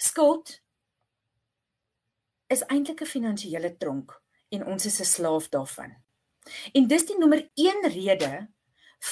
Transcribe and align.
Skuld 0.00 0.60
is 2.48 2.64
eintlik 2.72 3.02
'n 3.02 3.12
finansiële 3.14 3.76
tronk 3.76 4.16
en 4.48 4.66
ons 4.66 4.86
is 4.86 5.00
'n 5.00 5.04
slaaf 5.04 5.48
daarvan. 5.48 5.92
En 6.72 6.86
dis 6.86 7.06
die 7.06 7.18
nommer 7.18 7.50
1 7.54 7.88
rede 7.88 8.48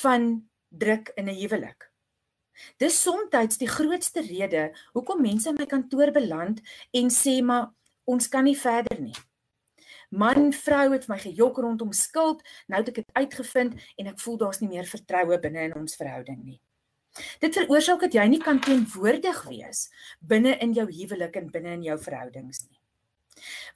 van 0.01 0.48
druk 0.69 1.12
in 1.14 1.29
'n 1.29 1.40
huwelik. 1.40 1.93
Dis 2.77 3.03
soms 3.03 3.56
die 3.59 3.69
grootste 3.69 4.21
rede 4.21 4.77
hoekom 4.93 5.21
mense 5.22 5.48
in 5.48 5.54
my 5.54 5.66
kantoor 5.66 6.11
beland 6.11 6.61
en 6.91 7.11
sê 7.11 7.43
maar 7.43 7.71
ons 8.05 8.29
kan 8.29 8.45
nie 8.45 8.59
verder 8.59 9.01
nie. 9.01 9.17
Man, 10.11 10.53
vrou 10.53 10.93
het 10.93 11.09
my 11.09 11.19
gejok 11.19 11.57
rondom 11.57 11.93
skuld, 11.93 12.43
nou 12.67 12.81
het 12.81 12.89
ek 12.89 12.95
dit 12.95 13.11
uitgevind 13.13 13.75
en 13.97 14.07
ek 14.07 14.21
voel 14.21 14.37
daar's 14.37 14.61
nie 14.61 14.69
meer 14.69 14.89
vertroue 14.89 15.39
binne 15.39 15.61
in 15.69 15.75
ons 15.75 15.97
verhouding 15.97 16.45
nie. 16.45 16.61
Dit 17.41 17.55
veroorsaak 17.55 18.00
dat 18.06 18.14
jy 18.14 18.27
nie 18.28 18.42
kan 18.42 18.60
teenwoordig 18.60 19.42
wees 19.48 19.88
binne 20.20 20.56
in 20.64 20.74
jou 20.77 20.87
huwelik 20.91 21.37
en 21.37 21.50
binne 21.50 21.77
in 21.78 21.82
jou 21.82 21.98
verhoudings 21.98 22.64
nie. 22.68 22.78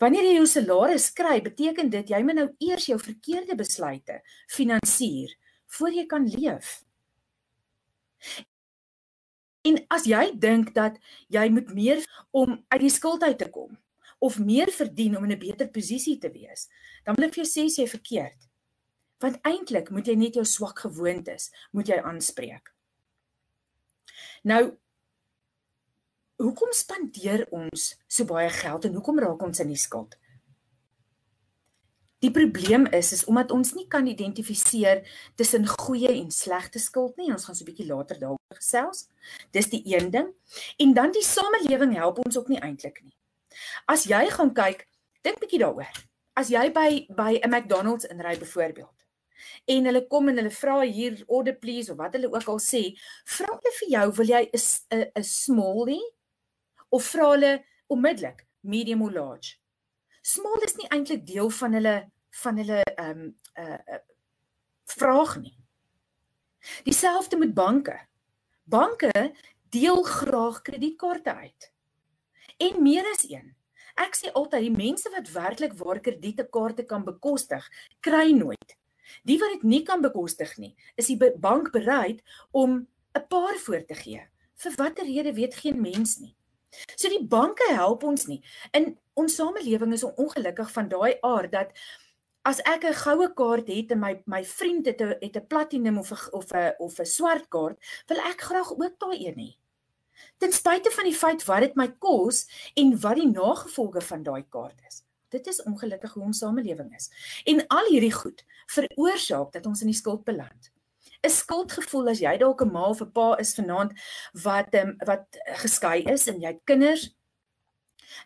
Wanneer 0.03 0.27
jy 0.27 0.39
jou 0.41 0.47
salaris 0.51 1.11
kry, 1.15 1.41
beteken 1.43 1.91
dit 1.91 2.11
jy 2.11 2.23
moet 2.27 2.39
nou 2.39 2.49
eers 2.63 2.89
jou 2.91 2.99
verkeerde 2.99 3.57
besluite 3.59 4.21
finansier 4.51 5.35
voor 5.77 5.95
jy 5.95 6.07
kan 6.11 6.27
leef. 6.29 6.81
En 9.63 9.79
as 9.95 10.07
jy 10.11 10.25
dink 10.43 10.73
dat 10.75 10.99
jy 11.31 11.47
moet 11.55 11.71
meer 11.75 12.03
om 12.35 12.57
uit 12.75 12.83
die 12.83 12.91
skuld 12.91 13.23
uit 13.23 13.39
te 13.39 13.51
kom 13.51 13.79
of 14.23 14.39
meer 14.39 14.71
verdien 14.71 15.17
om 15.19 15.25
in 15.27 15.33
'n 15.35 15.39
beter 15.39 15.69
posisie 15.71 16.19
te 16.19 16.31
wees, 16.31 16.69
dan 17.05 17.15
wil 17.15 17.27
ek 17.27 17.35
vir 17.35 17.45
jou 17.45 17.51
sê 17.51 17.67
jy 17.67 17.89
verkeerd. 17.89 18.49
Want 19.19 19.39
eintlik 19.43 19.91
moet 19.91 20.07
jy 20.07 20.15
net 20.15 20.35
jou 20.35 20.45
swak 20.45 20.79
gewoontes 20.79 21.51
moet 21.73 21.89
jy 21.89 21.99
aanspreek. 21.99 22.73
Nou 24.43 24.63
hoekom 26.43 26.73
spandeer 26.75 27.47
ons 27.55 27.93
so 28.07 28.27
baie 28.27 28.51
geld 28.51 28.85
en 28.89 28.99
hoekom 28.99 29.21
raak 29.23 29.43
ons 29.47 29.63
in 29.63 29.71
die 29.71 29.79
skuld? 29.79 30.17
Die 32.23 32.31
probleem 32.31 32.87
is 32.95 33.11
is 33.13 33.25
omdat 33.27 33.51
ons 33.51 33.73
nie 33.75 33.89
kan 33.91 34.07
identifiseer 34.07 35.03
tussen 35.35 35.67
goeie 35.67 36.13
en 36.13 36.31
slegte 36.31 36.79
skuld 36.79 37.17
nie. 37.19 37.33
Ons 37.35 37.45
gaan 37.45 37.55
so 37.55 37.65
'n 37.65 37.71
bietjie 37.71 37.87
later 37.87 38.19
daaroor 38.19 38.55
gesels. 38.55 39.09
Dis 39.51 39.71
die 39.71 39.83
een 39.85 40.11
ding. 40.11 40.29
En 40.79 40.95
dan 40.95 41.11
die 41.11 41.25
samelewing 41.25 41.95
help 41.95 42.25
ons 42.25 42.39
ook 42.39 42.49
nie 42.49 42.61
eintlik 42.61 43.03
nie. 43.03 43.17
As 43.87 44.05
jy 44.05 44.31
gaan 44.31 44.55
kyk, 44.55 44.89
dink 45.23 45.41
bietjie 45.41 45.59
daaroor. 45.59 45.91
As 46.35 46.49
jy 46.49 46.73
by 46.73 47.07
by 47.11 47.41
'n 47.43 47.51
McDonald's 47.51 48.05
inry 48.05 48.39
byvoorbeeld 48.39 49.02
en 49.65 49.89
hulle 49.89 50.07
kom 50.07 50.29
en 50.29 50.37
hulle 50.37 50.51
vra 50.51 50.81
hier 50.83 51.23
order 51.27 51.57
please 51.59 51.93
of 51.93 51.99
wat 51.99 52.15
hulle 52.17 52.31
ook 52.33 52.49
al 52.49 52.61
sê, 52.63 52.83
vra 53.25 53.49
hulle 53.53 53.75
vir 53.81 53.89
jou, 53.97 54.07
wil 54.19 54.33
jy 54.35 54.43
'n 54.53 55.05
'n 55.19 55.25
smallie 55.25 56.07
of 56.91 57.05
vra 57.05 57.31
hulle 57.31 57.53
onmiddellik 57.89 58.47
medium 58.61 59.03
of 59.03 59.13
large? 59.13 59.59
Small 60.23 60.63
is 60.63 60.77
nie 60.79 60.89
eintlik 60.89 61.27
deel 61.27 61.51
van 61.51 61.73
hulle 61.73 61.97
van 62.43 62.57
hulle 62.57 62.83
ehm 62.83 63.11
um, 63.11 63.39
uh, 63.59 63.79
uh 63.95 64.01
vraag 64.93 65.37
nie. 65.41 65.57
Dieselfde 66.85 67.37
met 67.37 67.55
banke. 67.55 67.97
Banke 68.65 69.35
deel 69.71 70.03
graag 70.03 70.63
kredietkaarte 70.63 71.35
uit. 71.35 71.73
En 72.57 72.83
meer 72.83 73.09
as 73.13 73.25
een. 73.29 73.55
Ek 73.95 74.15
sê 74.17 74.31
altyd 74.33 74.69
die 74.69 74.75
mense 74.77 75.11
wat 75.13 75.31
werklik 75.33 75.75
waar 75.81 76.01
kredietkaarte 76.01 76.85
kan 76.89 77.05
bekostig, 77.05 77.65
kry 78.01 78.31
nooit. 78.37 78.77
Die 79.25 79.39
wat 79.39 79.53
dit 79.53 79.63
nie 79.63 79.83
kan 79.83 80.01
bekostig 80.01 80.57
nie, 80.59 80.77
is 80.97 81.07
die 81.07 81.19
bank 81.39 81.73
bereid 81.73 82.23
om 82.51 82.87
'n 83.15 83.27
paar 83.29 83.57
voor 83.57 83.85
te 83.87 83.95
gee. 83.95 84.23
Vir 84.55 84.73
watter 84.77 85.05
rede 85.05 85.33
weet 85.35 85.55
geen 85.55 85.81
mens 85.81 86.19
nie. 86.19 86.37
So 86.97 87.09
die 87.09 87.25
banke 87.25 87.67
help 87.75 88.05
ons 88.05 88.27
nie. 88.27 88.43
In 88.73 88.99
ons 89.15 89.35
samelewing 89.35 89.93
is 89.93 90.05
ongelukkig 90.05 90.71
van 90.73 90.89
daai 90.89 91.19
aard 91.21 91.53
dat 91.53 91.75
as 92.49 92.61
ek 92.65 92.85
'n 92.85 93.01
goue 93.05 93.29
kaart 93.35 93.69
het 93.69 93.91
en 93.93 94.01
my 94.01 94.23
my 94.27 94.45
vriend 94.45 94.87
het 94.87 95.01
'n 95.01 95.15
het 95.21 95.37
'n 95.37 95.47
platinum 95.47 95.99
of 95.99 96.11
'n 96.13 96.33
of 96.33 96.53
'n 96.53 96.75
of 96.79 96.99
'n 96.99 97.07
swart 97.07 97.49
kaart, 97.49 97.79
wil 98.09 98.19
ek 98.19 98.41
graag 98.41 98.71
ook 98.73 98.99
daai 98.99 99.27
een 99.27 99.39
hê. 99.39 99.51
Ten 100.39 100.53
spyte 100.53 100.91
van 100.91 101.05
die 101.05 101.15
feit 101.15 101.45
wat 101.45 101.61
dit 101.61 101.75
my 101.77 101.89
kos 101.99 102.47
en 102.75 103.01
wat 103.01 103.17
die 103.17 103.31
nagevolge 103.31 104.01
van 104.01 104.23
daai 104.23 104.45
kaart 104.49 104.81
is. 104.89 105.05
Dit 105.33 105.47
is 105.49 105.63
ongelukkig 105.63 106.13
hoe 106.13 106.27
ons 106.29 106.39
samelewing 106.45 106.93
is. 106.97 107.09
En 107.49 107.65
al 107.67 107.89
hierdie 107.89 108.13
goed 108.13 108.45
veroorsaak 108.73 109.53
dat 109.53 109.67
ons 109.67 109.81
in 109.81 109.91
die 109.93 109.97
skuld 109.97 110.25
beland. 110.29 110.71
'n 111.23 111.31
Skuldgevoel 111.31 112.11
as 112.13 112.21
jy 112.21 112.37
dalk 112.39 112.63
'n 112.63 112.73
ma 112.75 112.85
of 112.91 113.01
'n 113.01 113.13
pa 113.17 113.29
is 113.45 113.55
vanaand 113.55 113.93
wat 114.45 114.75
um, 114.75 114.95
wat 115.09 115.27
geskei 115.63 116.03
is 116.15 116.27
en 116.27 116.41
jy 116.41 116.53
het 116.55 116.65
kinders. 116.65 117.05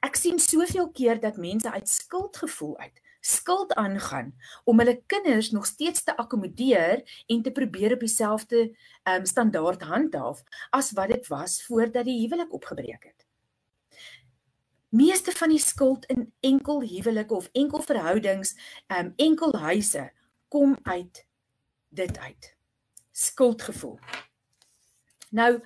Ek 0.03 0.17
sien 0.17 0.39
soveel 0.39 0.89
keer 0.91 1.21
dat 1.21 1.37
mense 1.37 1.71
uit 1.71 1.89
skuldgevoel 1.89 2.79
uit 2.79 3.03
skuld 3.21 3.75
aangaan 3.75 4.35
om 4.65 4.79
hulle 4.79 5.03
kinders 5.07 5.51
nog 5.51 5.67
steeds 5.67 6.03
te 6.03 6.17
akkommodeer 6.17 7.03
en 7.27 7.43
te 7.43 7.53
probeer 7.53 7.93
op 7.93 8.01
dieselfde 8.01 8.61
um, 9.05 9.25
standaard 9.27 9.83
handhaaf 9.83 10.43
as 10.71 10.93
wat 10.93 11.09
dit 11.09 11.27
was 11.27 11.63
voordat 11.67 12.05
die 12.05 12.21
huwelik 12.21 12.53
opgebreek 12.53 13.05
het 13.11 13.26
meeste 14.89 15.33
van 15.33 15.49
die 15.49 15.63
skuld 15.63 16.05
in 16.13 16.33
enkel 16.41 16.83
huwelike 16.83 17.35
of 17.35 17.49
enkel 17.53 17.83
verhoudings, 17.83 18.55
um 18.87 19.13
enkel 19.17 19.57
huise 19.57 20.11
kom 20.49 20.77
uit 20.83 21.27
dit 21.89 22.19
uit. 22.19 22.53
Skuldgevoel. 23.13 23.99
Nou 25.31 25.61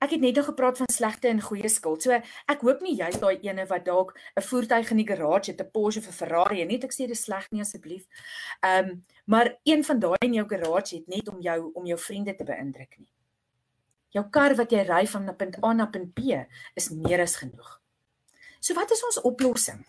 ek 0.00 0.14
het 0.14 0.20
net 0.20 0.36
nog 0.36 0.46
gepraat 0.48 0.78
van 0.80 0.88
slegte 0.88 1.28
en 1.28 1.42
goeie 1.44 1.68
skuld. 1.68 2.02
So 2.02 2.16
ek 2.48 2.62
hoop 2.64 2.80
nie 2.80 2.96
jy's 2.96 3.18
daai 3.20 3.36
ene 3.44 3.66
wat 3.68 3.84
dalk 3.84 4.14
'n 4.36 4.42
voertuig 4.42 4.90
in 4.90 4.96
die 4.96 5.06
garage 5.06 5.50
het, 5.50 5.60
'n 5.60 5.70
Porsche 5.70 6.00
of 6.00 6.08
'n 6.08 6.18
Ferrari 6.20 6.62
en 6.62 6.68
net 6.68 6.84
ek 6.84 6.92
sê 6.92 7.06
dis 7.06 7.22
sleg 7.22 7.50
nie 7.50 7.60
asseblief. 7.60 8.06
Um 8.64 9.04
maar 9.26 9.58
een 9.64 9.84
van 9.84 9.98
daai 9.98 10.24
in 10.24 10.34
jou 10.34 10.46
garage 10.48 10.96
het 10.96 11.06
net 11.06 11.28
om 11.28 11.40
jou 11.40 11.70
om 11.74 11.86
jou 11.86 11.98
vriende 11.98 12.34
te 12.34 12.44
beïndruk 12.44 12.98
nie. 12.98 13.12
Jou 14.10 14.24
kar 14.30 14.56
wat 14.58 14.72
jy 14.74 14.82
ry 14.88 15.04
van 15.06 15.30
punt 15.38 15.56
A 15.64 15.72
na 15.72 15.86
punt 15.86 16.14
B 16.14 16.34
is 16.74 16.90
meer 16.90 17.22
as 17.22 17.36
genoeg. 17.36 17.80
So 18.60 18.74
wat 18.74 18.90
is 18.90 19.04
ons 19.06 19.20
oplossing? 19.22 19.84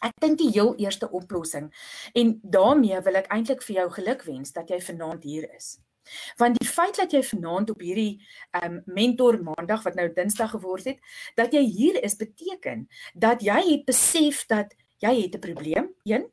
Ek 0.00 0.14
dink 0.22 0.38
die 0.40 0.48
heel 0.54 0.72
eerste 0.80 1.10
oplossing 1.12 1.68
en 2.16 2.38
daarmee 2.42 3.00
wil 3.04 3.20
ek 3.20 3.28
eintlik 3.34 3.62
vir 3.66 3.82
jou 3.82 3.88
gelukwens 3.98 4.54
dat 4.56 4.70
jy 4.72 4.80
vanaand 4.80 5.26
hier 5.28 5.48
is. 5.56 5.76
Want 6.40 6.56
die 6.58 6.68
feit 6.68 6.96
dat 6.96 7.12
jy 7.12 7.20
vanaand 7.26 7.70
op 7.74 7.82
hierdie 7.84 8.22
um 8.62 8.80
mentor 8.86 9.38
maandag 9.44 9.84
wat 9.84 9.98
nou 9.98 10.08
Dinsdag 10.14 10.54
geword 10.54 10.88
het, 10.88 11.02
dat 11.36 11.52
jy 11.54 11.62
hier 11.66 12.00
is 12.02 12.16
beteken 12.16 12.86
dat 13.14 13.44
jy 13.44 13.60
het 13.74 13.84
besef 13.86 14.46
dat 14.48 14.72
jy 15.04 15.12
het 15.22 15.36
'n 15.36 15.44
probleem, 15.44 15.92
een 16.04 16.30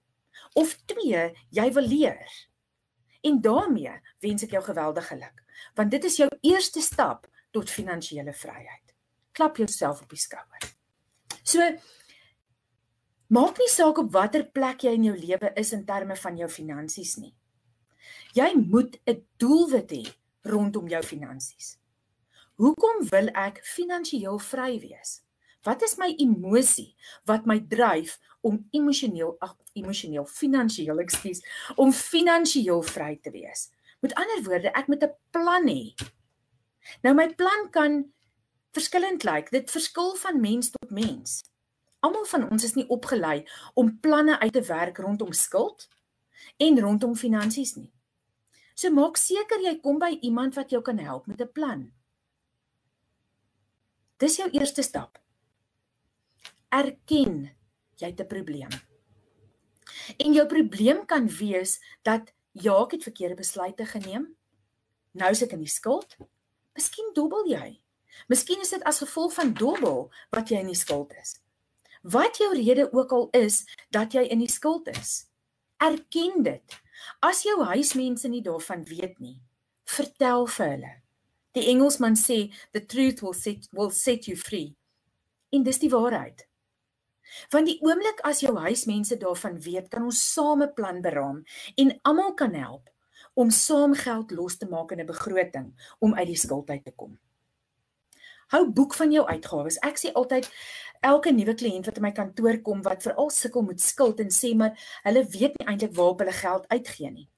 of 0.53 0.77
twee, 0.85 1.33
jy 1.49 1.67
wil 1.73 1.87
leer. 1.87 2.47
En 3.21 3.41
daarmee 3.41 3.93
wens 4.19 4.43
ek 4.43 4.51
jou 4.51 4.63
geweldige 4.63 5.15
geluk 5.15 5.43
want 5.75 5.91
dit 5.91 6.03
is 6.03 6.17
jou 6.17 6.29
eerste 6.41 6.81
stap 6.81 7.27
tot 7.51 7.69
finansiële 7.69 8.33
vryheid. 8.33 8.93
Klap 9.31 9.57
jouself 9.57 10.01
op 10.01 10.09
die 10.09 10.19
skouer. 10.21 10.67
So 11.43 11.63
maak 13.33 13.57
nie 13.57 13.69
saak 13.71 13.97
op 13.97 14.11
watter 14.13 14.45
plek 14.45 14.85
jy 14.85 14.93
in 14.97 15.09
jou 15.09 15.17
lewe 15.17 15.51
is 15.57 15.73
in 15.73 15.85
terme 15.85 16.15
van 16.15 16.37
jou 16.37 16.49
finansies 16.49 17.15
nie. 17.17 17.33
Jy 18.33 18.53
moet 18.55 18.99
'n 19.05 19.25
doelwit 19.37 19.91
hê 19.91 20.03
rondom 20.43 20.87
jou 20.87 21.03
finansies. 21.03 21.77
Hoekom 22.55 23.07
wil 23.09 23.27
ek 23.33 23.61
finansiëel 23.63 24.39
vry 24.39 24.79
wees? 24.79 25.26
Wat 25.67 25.83
is 25.83 25.97
my 25.99 26.13
emosie 26.15 26.93
wat 27.27 27.47
my 27.49 27.59
dryf 27.59 28.15
om 28.45 28.61
emosioneel 28.71 29.33
emosioneel 29.75 30.27
finansiëel 30.31 31.01
ekskuus 31.03 31.41
om 31.75 31.91
finansiëel 31.91 32.83
vry 32.87 33.17
te 33.19 33.33
wees? 33.33 33.67
Met 33.99 34.15
ander 34.15 34.43
woorde, 34.45 34.71
ek 34.71 34.87
moet 34.87 35.03
'n 35.03 35.15
plan 35.31 35.67
hê. 35.67 35.91
Nou 37.03 37.13
my 37.15 37.27
plan 37.35 37.67
kan 37.69 38.05
verskillend 38.71 39.23
lyk. 39.23 39.51
Dit 39.51 39.71
verskil 39.71 40.15
van 40.15 40.39
mens 40.39 40.71
tot 40.71 40.89
mens. 40.91 41.43
Almal 41.99 42.25
van 42.25 42.49
ons 42.51 42.63
is 42.63 42.75
nie 42.75 42.87
opgelei 42.87 43.43
om 43.73 43.99
planne 43.99 44.39
uit 44.39 44.53
te 44.53 44.61
werk 44.61 44.97
rondom 44.97 45.33
skuld 45.33 45.89
en 46.57 46.79
rondom 46.79 47.15
finansies 47.15 47.75
nie. 47.75 47.91
So 48.75 48.89
maak 48.89 49.17
seker 49.17 49.59
jy 49.59 49.79
kom 49.81 49.99
by 49.99 50.17
iemand 50.21 50.55
wat 50.55 50.69
jou 50.69 50.81
kan 50.81 50.97
help 50.97 51.27
met 51.27 51.41
'n 51.41 51.51
plan. 51.51 51.91
Dis 54.17 54.37
jou 54.37 54.49
eerste 54.49 54.81
stap. 54.81 55.26
Erken 56.69 57.51
jy 57.97 58.07
het 58.07 58.21
'n 58.21 58.27
probleem. 58.27 58.69
En 60.17 60.33
jou 60.33 60.47
probleem 60.47 61.05
kan 61.05 61.27
wees 61.27 61.79
dat 62.03 62.33
Ja, 62.57 62.73
ek 62.81 62.95
het 62.95 63.03
verkeerde 63.03 63.35
besluite 63.35 63.85
geneem. 63.85 64.31
Nou 65.11 65.29
is 65.31 65.43
ek 65.45 65.53
in 65.53 65.61
die 65.61 65.69
skuld. 65.69 66.15
Miskien 66.73 67.11
dobbel 67.13 67.45
jy. 67.51 67.67
Miskien 68.31 68.63
is 68.63 68.73
dit 68.73 68.85
as 68.89 69.01
gevolg 69.03 69.35
van 69.35 69.51
dobbel 69.53 70.07
wat 70.33 70.49
jy 70.49 70.63
in 70.63 70.71
die 70.71 70.77
skuld 70.77 71.13
is. 71.21 71.35
Wat 72.01 72.39
jou 72.41 72.49
rede 72.55 72.87
ook 72.93 73.13
al 73.13 73.27
is 73.37 73.61
dat 73.93 74.15
jy 74.17 74.23
in 74.31 74.41
die 74.41 74.49
skuld 74.49 74.89
is, 74.89 75.27
erken 75.77 76.41
dit. 76.47 76.77
As 77.21 77.43
jou 77.45 77.59
huismense 77.61 78.29
nie 78.31 78.41
daarvan 78.41 78.85
weet 78.89 79.19
nie, 79.21 79.37
vertel 79.85 80.47
vir 80.49 80.71
hulle. 80.71 80.93
Die 81.53 81.67
Engelsman 81.69 82.17
sê 82.17 82.47
the 82.73 82.81
truth 82.81 83.21
will 83.21 83.37
set 83.37 83.69
will 83.71 83.93
set 83.93 84.25
you 84.25 84.37
free. 84.37 84.73
En 85.53 85.65
dis 85.67 85.77
die 85.83 85.93
waarheid. 85.93 86.47
Want 87.49 87.65
die 87.65 87.79
oomblik 87.81 88.19
as 88.27 88.39
jou 88.39 88.57
huismense 88.57 89.17
daarvan 89.17 89.59
weet, 89.61 89.89
kan 89.89 90.03
ons 90.03 90.33
saam 90.33 90.63
'n 90.63 90.73
plan 90.73 91.01
beraam 91.01 91.43
en 91.75 91.99
almal 92.01 92.33
kan 92.33 92.53
help 92.53 92.89
om 93.33 93.49
saam 93.49 93.93
geld 93.93 94.31
los 94.31 94.57
te 94.57 94.67
maak 94.67 94.91
in 94.91 94.99
'n 94.99 95.05
begroting 95.05 95.95
om 95.99 96.15
uit 96.15 96.27
die 96.27 96.35
skuld 96.35 96.69
uit 96.69 96.83
te 96.83 96.91
kom. 96.91 97.19
Hou 98.47 98.71
boek 98.71 98.93
van 98.93 99.11
jou 99.11 99.25
uitgawes. 99.27 99.77
Ek 99.83 99.97
sê 99.99 100.11
altyd 100.13 100.49
elke 101.01 101.31
nuwe 101.31 101.53
kliënt 101.53 101.85
wat 101.85 101.97
in 101.97 102.01
my 102.01 102.11
kantoor 102.11 102.61
kom 102.61 102.81
wat 102.81 103.03
veral 103.03 103.29
sukkel 103.29 103.61
met 103.61 103.81
skuld 103.81 104.19
en 104.19 104.31
sê 104.31 104.55
maar 104.55 104.77
hulle 105.03 105.23
weet 105.25 105.57
nie 105.59 105.67
eintlik 105.67 105.95
waarop 105.95 106.19
hulle 106.19 106.31
geld 106.31 106.67
uitgee 106.67 107.11
nie. 107.11 107.29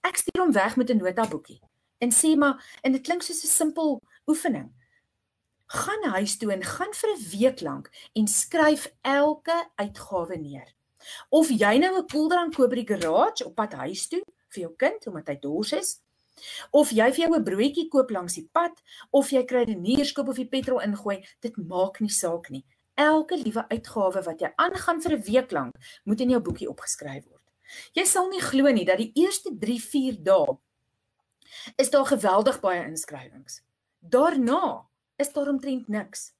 Ek 0.00 0.16
stuur 0.16 0.42
hom 0.42 0.52
weg 0.52 0.76
met 0.76 0.90
'n 0.90 0.98
notaboekie 0.98 1.60
en 1.98 2.10
sê 2.10 2.36
maar 2.36 2.78
en 2.82 2.92
dit 2.92 3.02
klink 3.02 3.22
soos 3.22 3.44
'n 3.44 3.48
simpel 3.48 4.02
oefening 4.26 4.72
gaan 5.66 6.10
huis 6.14 6.36
toe 6.38 6.52
en 6.52 6.62
gaan 6.62 6.94
vir 6.94 7.10
'n 7.10 7.28
week 7.30 7.60
lank 7.60 7.90
en 8.14 8.26
skryf 8.28 8.92
elke 9.02 9.70
uitgawe 9.76 10.36
neer. 10.36 10.74
Of 11.28 11.48
jy 11.48 11.78
nou 11.78 11.98
'n 11.98 12.08
koeldrank 12.08 12.54
koop 12.54 12.70
by 12.70 12.84
die 12.84 12.94
garage 12.94 13.44
op 13.44 13.54
pad 13.54 13.72
huis 13.72 14.08
toe 14.08 14.22
vir 14.48 14.62
jou 14.62 14.74
kind 14.76 15.06
omdat 15.06 15.28
hy 15.28 15.38
dors 15.40 15.72
is, 15.72 16.00
of 16.70 16.90
jy 16.90 17.10
vir 17.12 17.22
jou 17.26 17.36
'n 17.36 17.44
broodjie 17.44 17.88
koop 17.88 18.10
langs 18.10 18.34
die 18.34 18.48
pad, 18.52 18.82
of 19.10 19.30
jy 19.30 19.44
kry 19.44 19.64
'n 19.64 19.82
nierskoop 19.82 20.28
of 20.28 20.38
jy 20.38 20.48
petrol 20.48 20.80
ingooi, 20.80 21.24
dit 21.40 21.56
maak 21.56 22.00
nie 22.00 22.10
saak 22.10 22.50
nie. 22.50 22.64
Elke 22.94 23.36
liewe 23.36 23.68
uitgawe 23.68 24.22
wat 24.24 24.40
jy 24.40 24.52
aangaan 24.56 25.02
vir 25.02 25.12
'n 25.12 25.22
week 25.22 25.50
lank, 25.52 25.74
moet 26.04 26.20
in 26.20 26.30
jou 26.30 26.40
boekie 26.40 26.68
opgeskryf 26.68 27.24
word. 27.28 27.42
Jy 27.94 28.04
sal 28.04 28.28
nie 28.28 28.40
glo 28.40 28.70
nie 28.70 28.84
dat 28.84 28.98
die 28.98 29.12
eerste 29.14 29.50
3-4 29.50 30.22
dae 30.22 30.58
is 31.76 31.90
daar 31.90 32.06
geweldig 32.06 32.60
baie 32.60 32.84
inskrywings. 32.84 33.62
Daarna 34.00 34.86
is 35.16 35.32
daar 35.32 35.48
omtrent 35.48 35.88
niks. 35.88 36.32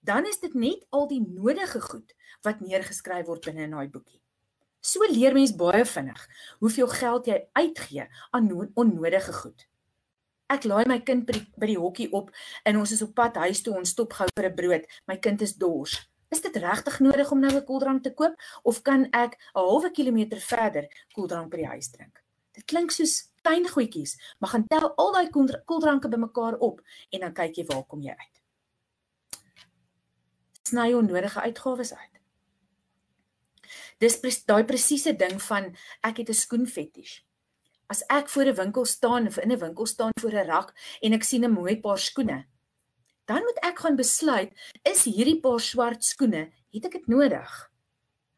Dan 0.00 0.26
is 0.26 0.40
dit 0.40 0.54
net 0.54 0.86
al 0.90 1.08
die 1.08 1.20
nodige 1.20 1.80
goed 1.80 2.14
wat 2.42 2.60
neergeskryf 2.60 3.26
word 3.26 3.44
binne 3.44 3.66
in 3.66 3.76
daai 3.76 3.88
boekie. 3.88 4.20
So 4.80 5.06
leer 5.10 5.34
mens 5.34 5.54
baie 5.58 5.84
vinnig 5.84 6.20
hoeveel 6.62 6.88
geld 6.88 7.26
jy 7.26 7.38
uitgee 7.52 8.06
aan 8.30 8.50
onnodige 8.74 9.32
goed. 9.32 9.66
Ek 10.48 10.64
laai 10.64 10.86
my 10.88 11.00
kind 11.04 11.26
by 11.28 11.34
die, 11.36 11.46
by 11.60 11.66
die 11.68 11.80
hokkie 11.80 12.08
op 12.16 12.30
en 12.64 12.78
ons 12.80 12.92
is 12.94 13.02
op 13.04 13.12
pad 13.14 13.36
huis 13.42 13.60
toe 13.62 13.74
ons 13.76 13.90
stop 13.90 14.14
gou 14.16 14.28
vir 14.36 14.48
'n 14.48 14.54
brood. 14.54 14.86
My 15.06 15.16
kind 15.16 15.42
is 15.42 15.54
dors. 15.54 15.98
Is 16.30 16.40
dit 16.40 16.56
regtig 16.56 17.00
nodig 17.00 17.30
om 17.32 17.40
nou 17.40 17.52
'n 17.52 17.64
koeldrank 17.64 18.02
te 18.02 18.14
koop 18.14 18.34
of 18.62 18.82
kan 18.82 19.08
ek 19.12 19.36
'n 19.36 19.60
halwe 19.60 19.90
kilometer 19.90 20.40
verder 20.40 20.88
koeldrank 21.14 21.50
by 21.50 21.56
die 21.56 21.72
huis 21.74 21.90
drink? 21.90 22.22
Dit 22.52 22.64
klink 22.64 22.90
soos 22.90 23.30
tuingoedjies, 23.48 24.16
maar 24.38 24.52
gaan 24.52 24.66
tel 24.68 24.90
al 24.96 25.12
daai 25.16 25.28
koeldranke 25.64 26.08
bymekaar 26.12 26.58
op 26.64 26.82
en 27.10 27.24
dan 27.24 27.34
kyk 27.36 27.60
jy 27.60 27.64
waar 27.70 27.86
kom 27.88 28.04
jy 28.04 28.14
uit. 28.14 28.34
Sny 30.68 30.92
onnodige 30.92 31.40
uitgawes 31.40 31.94
uit. 31.96 32.14
Dis 33.98 34.20
daai 34.46 34.64
presiese 34.68 35.14
ding 35.16 35.40
van 35.42 35.72
ek 36.06 36.20
het 36.22 36.28
'n 36.28 36.42
skoenfetish. 36.44 37.24
As 37.88 38.04
ek 38.08 38.28
voor 38.28 38.52
'n 38.52 38.54
winkel 38.54 38.84
staan 38.84 39.26
of 39.26 39.38
in 39.38 39.52
'n 39.52 39.58
winkel 39.58 39.86
staan 39.86 40.12
voor 40.20 40.32
'n 40.32 40.46
rak 40.46 40.74
en 41.00 41.12
ek 41.12 41.24
sien 41.24 41.44
'n 41.44 41.52
mooi 41.52 41.80
paar 41.80 41.98
skoene, 41.98 42.46
dan 43.24 43.42
moet 43.42 43.58
ek 43.62 43.78
gaan 43.78 43.96
besluit, 43.96 44.52
is 44.82 45.04
hierdie 45.04 45.40
paar 45.40 45.60
swart 45.60 46.04
skoene, 46.04 46.52
het 46.72 46.84
ek 46.84 46.92
dit 46.92 47.06
nodig? 47.06 47.70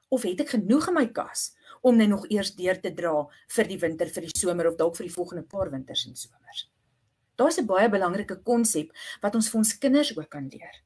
Of 0.09 0.23
het 0.23 0.41
ek 0.41 0.49
genoeg 0.49 0.89
in 0.89 0.95
my 0.95 1.07
kas 1.07 1.55
om 1.81 1.97
net 1.97 2.09
nog 2.09 2.27
eers 2.29 2.55
deur 2.55 2.81
te 2.81 2.93
dra 2.95 3.15
vir 3.57 3.69
die 3.69 3.79
winter, 3.79 4.11
vir 4.13 4.29
die 4.29 4.37
somer 4.37 4.69
of 4.69 4.77
dalk 4.77 4.97
vir 4.99 5.09
die 5.09 5.15
volgende 5.15 5.47
paar 5.49 5.71
winters 5.73 6.07
en 6.07 6.17
somers. 6.17 6.69
Daar's 7.41 7.59
'n 7.59 7.67
baie 7.67 7.89
belangrike 7.89 8.43
konsep 8.43 8.93
wat 9.23 9.35
ons 9.35 9.49
vir 9.51 9.59
ons 9.59 9.79
kinders 9.79 10.17
ook 10.17 10.29
kan 10.29 10.49
leer. 10.49 10.83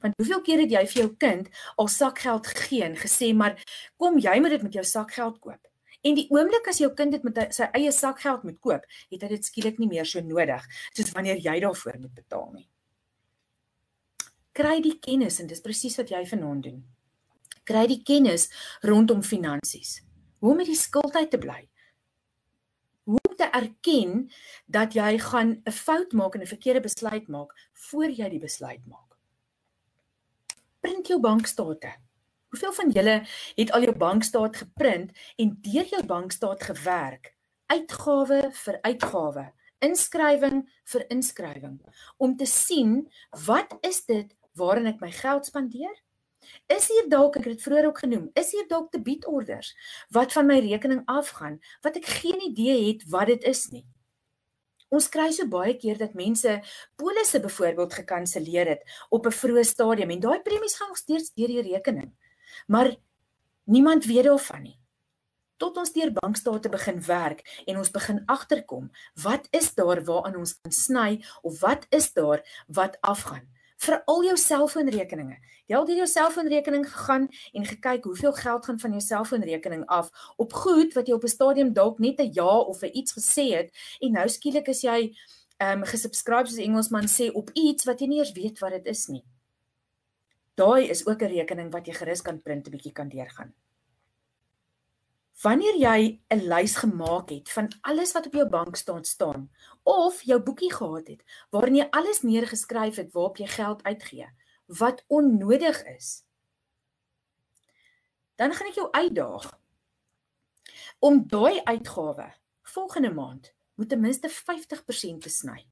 Want 0.00 0.14
hoeveel 0.16 0.40
keer 0.40 0.60
het 0.60 0.70
jy 0.70 0.86
vir 0.86 1.02
jou 1.02 1.16
kind 1.16 1.48
al 1.76 1.88
sakgeld 1.88 2.46
gegee 2.46 2.84
en 2.84 2.96
gesê 2.96 3.34
maar 3.34 3.56
kom 3.96 4.18
jy 4.18 4.40
moet 4.40 4.50
dit 4.50 4.62
met 4.62 4.72
jou 4.72 4.84
sakgeld 4.84 5.40
koop. 5.40 5.68
En 6.02 6.14
die 6.14 6.26
oomblik 6.30 6.68
as 6.68 6.78
jou 6.78 6.92
kind 6.94 7.12
dit 7.12 7.22
met 7.22 7.54
sy 7.54 7.68
eie 7.72 7.92
sakgeld 7.92 8.42
moet 8.44 8.60
koop, 8.60 8.84
het 9.10 9.22
hy 9.22 9.28
dit 9.28 9.44
skielik 9.44 9.78
nie 9.78 9.88
meer 9.88 10.04
so 10.04 10.20
nodig 10.20 10.64
soos 10.92 11.12
wanneer 11.12 11.36
jy 11.36 11.60
daarvoor 11.60 11.98
moet 11.98 12.14
betaal 12.14 12.50
nie. 12.52 12.68
Kry 14.52 14.80
die 14.80 14.98
kennis 15.00 15.40
en 15.40 15.46
dis 15.46 15.60
presies 15.60 15.96
wat 15.96 16.10
jy 16.10 16.26
vanaand 16.26 16.62
doen. 16.62 16.84
Kry 17.64 17.86
die 17.86 18.02
kennis 18.04 18.50
rondom 18.82 19.22
finansies 19.22 20.03
hoe 20.44 20.52
om 20.52 20.58
met 20.60 20.68
die 20.68 20.76
skuld 20.76 21.14
uit 21.16 21.30
te 21.32 21.40
bly. 21.40 21.62
Hoe 23.08 23.20
om 23.28 23.36
te 23.36 23.46
erken 23.48 24.26
dat 24.68 24.92
jy 24.92 25.16
gaan 25.18 25.62
'n 25.64 25.72
fout 25.72 26.12
maak 26.12 26.34
en 26.34 26.42
'n 26.42 26.52
verkeerde 26.52 26.80
besluit 26.80 27.28
maak 27.28 27.54
voor 27.72 28.10
jy 28.10 28.28
die 28.28 28.44
besluit 28.44 28.86
maak. 28.86 29.16
Print 30.80 31.06
jou 31.06 31.20
bankstate. 31.20 31.94
Hoeveel 32.48 32.72
van 32.72 32.90
julle 32.90 33.26
het 33.56 33.72
al 33.72 33.82
jou 33.82 33.96
bankstaat 33.96 34.56
geprint 34.56 35.10
en 35.36 35.58
deur 35.60 35.86
jou 35.86 36.06
bankstaat 36.06 36.62
gewerk? 36.62 37.34
Uitgawe 37.66 38.50
vir 38.52 38.78
uitgawe, 38.82 39.52
inskrywing 39.78 40.68
vir 40.84 41.04
inskrywing 41.08 41.80
om 42.16 42.36
te 42.36 42.46
sien 42.46 43.10
wat 43.46 43.78
is 43.80 44.04
dit 44.04 44.36
waarin 44.52 44.86
ek 44.86 45.00
my 45.00 45.10
geld 45.10 45.46
spandeer 45.46 46.03
Is 46.66 46.88
hier 46.88 47.08
dalk 47.08 47.36
ek 47.36 47.44
het 47.44 47.56
dit 47.56 47.62
vroeër 47.62 47.86
ook 47.90 47.98
genoem, 48.04 48.30
is 48.34 48.52
hier 48.52 48.68
dalk 48.68 48.92
debietorders 48.92 49.74
wat 50.10 50.32
van 50.32 50.46
my 50.46 50.58
rekening 50.64 51.02
afgaan 51.06 51.60
wat 51.82 51.96
ek 51.96 52.06
geen 52.22 52.40
idee 52.50 52.78
het 52.88 53.04
wat 53.08 53.26
dit 53.32 53.44
is 53.50 53.68
nie. 53.72 53.84
Ons 54.94 55.08
kry 55.10 55.30
so 55.34 55.48
baie 55.50 55.74
keer 55.80 55.98
dat 55.98 56.14
mense 56.14 56.60
polisse 57.00 57.40
byvoorbeeld 57.42 57.96
gekanselleer 57.98 58.68
het 58.74 58.82
op 59.10 59.26
'n 59.26 59.38
vroeë 59.40 59.64
stadium 59.64 60.10
en 60.10 60.20
daai 60.20 60.40
premies 60.42 60.76
gaan 60.76 60.88
nog 60.88 60.96
steeds 60.96 61.32
deur 61.34 61.48
die 61.48 61.62
rekening. 61.72 62.12
Maar 62.66 62.96
niemand 63.64 64.04
weet 64.04 64.24
daarvan 64.24 64.62
nie. 64.62 64.78
Tot 65.56 65.76
ons 65.76 65.92
deur 65.92 66.12
bankstate 66.12 66.68
begin 66.68 67.02
werk 67.06 67.62
en 67.66 67.76
ons 67.76 67.90
begin 67.90 68.22
agterkom, 68.26 68.90
wat 69.22 69.46
is 69.50 69.74
daar 69.74 70.04
waaraan 70.04 70.36
ons 70.36 70.60
kan 70.60 70.72
sny 70.72 71.24
of 71.42 71.60
wat 71.60 71.86
is 71.90 72.12
daar 72.12 72.42
wat 72.66 72.98
afgaan? 73.00 73.53
Vir 73.76 74.02
al 74.06 74.24
jou 74.24 74.36
selfoonrekeninge. 74.36 75.36
Jy 75.66 75.78
het 75.78 75.96
jou 75.96 76.06
selfoonrekening 76.06 76.84
gegaan 76.88 77.28
en 77.52 77.64
gekyk 77.64 78.04
hoeveel 78.04 78.32
geld 78.32 78.66
gaan 78.66 78.78
van 78.78 78.90
jou 78.90 79.00
selfoonrekening 79.00 79.86
af 79.86 80.10
op 80.36 80.52
goed 80.52 80.94
wat 80.94 81.08
jy 81.08 81.14
op 81.14 81.24
'n 81.24 81.28
stadium 81.28 81.72
dalk 81.72 81.98
net 81.98 82.20
'n 82.20 82.32
ja 82.32 82.58
of 82.58 82.82
'n 82.82 82.90
iets 82.92 83.12
gesê 83.12 83.54
het 83.56 83.70
en 84.00 84.12
nou 84.12 84.28
skielik 84.28 84.68
is 84.68 84.82
jy 84.82 85.16
ehm 85.58 85.78
um, 85.78 85.84
gesubscribe 85.84 86.48
soos 86.48 86.58
Engelsman 86.58 87.08
sê 87.08 87.32
op 87.32 87.50
iets 87.54 87.84
wat 87.84 88.00
jy 88.00 88.06
nie 88.06 88.18
eers 88.18 88.32
weet 88.32 88.58
wat 88.58 88.72
dit 88.72 88.86
is 88.86 89.06
nie. 89.06 89.24
Daai 90.54 90.88
is 90.90 91.06
ook 91.06 91.22
'n 91.22 91.32
rekening 91.36 91.72
wat 91.72 91.86
jy 91.86 91.94
gerus 91.94 92.22
kan 92.22 92.42
print 92.42 92.66
'n 92.66 92.70
bietjie 92.70 92.92
kan 92.92 93.08
deurgaan. 93.08 93.54
Wanneer 95.42 95.76
jy 95.76 96.20
'n 96.30 96.46
lys 96.48 96.76
gemaak 96.76 97.30
het 97.30 97.50
van 97.50 97.68
alles 97.80 98.12
wat 98.12 98.26
op 98.26 98.34
jou 98.34 98.48
bank 98.48 98.76
staan 98.76 99.04
staan 99.04 99.50
of 99.82 100.22
jou 100.22 100.40
boekie 100.40 100.72
gehad 100.72 101.06
het 101.08 101.24
waarin 101.50 101.76
jy 101.76 101.86
alles 101.90 102.22
neergeskryf 102.22 102.96
het 102.96 103.12
waarop 103.12 103.36
jy 103.36 103.46
geld 103.46 103.82
uitgee 103.82 104.28
wat 104.66 105.04
onnodig 105.06 105.84
is, 105.84 106.24
dan 108.34 108.54
gaan 108.54 108.68
ek 108.68 108.74
jou 108.74 108.88
uitdaag 108.90 109.60
om 110.98 111.26
daai 111.28 111.60
uitgawe 111.64 112.32
volgende 112.62 113.12
maand 113.12 113.54
moet 113.74 113.88
ten 113.88 114.00
minste 114.00 114.30
50% 114.30 115.20
te 115.20 115.28
sny. 115.28 115.66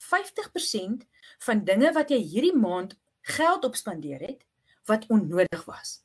50% 0.00 1.06
van 1.38 1.64
dinge 1.64 1.92
wat 1.92 2.10
jy 2.10 2.18
hierdie 2.18 2.56
maand 2.56 2.98
geld 3.20 3.64
op 3.64 3.76
spandeer 3.76 4.20
het 4.20 4.46
wat 4.84 5.06
onnodig 5.08 5.64
was. 5.64 6.00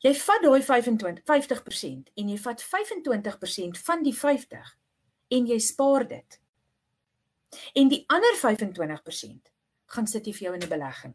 Jy 0.00 0.14
vat 0.16 0.40
daai 0.42 0.62
25 0.64 1.24
50% 1.28 2.12
en 2.16 2.28
jy 2.32 2.36
vat 2.40 2.62
25% 2.64 3.80
van 3.84 4.04
die 4.04 4.14
50 4.16 4.76
en 5.36 5.48
jy 5.50 5.58
spaar 5.60 6.06
dit. 6.08 6.38
En 7.76 7.90
die 7.90 8.04
ander 8.08 8.38
25% 8.40 9.50
gaan 9.92 10.06
sit 10.08 10.26
jy 10.26 10.32
vir 10.32 10.46
jou 10.46 10.54
in 10.54 10.62
'n 10.64 10.72
belegging. 10.72 11.14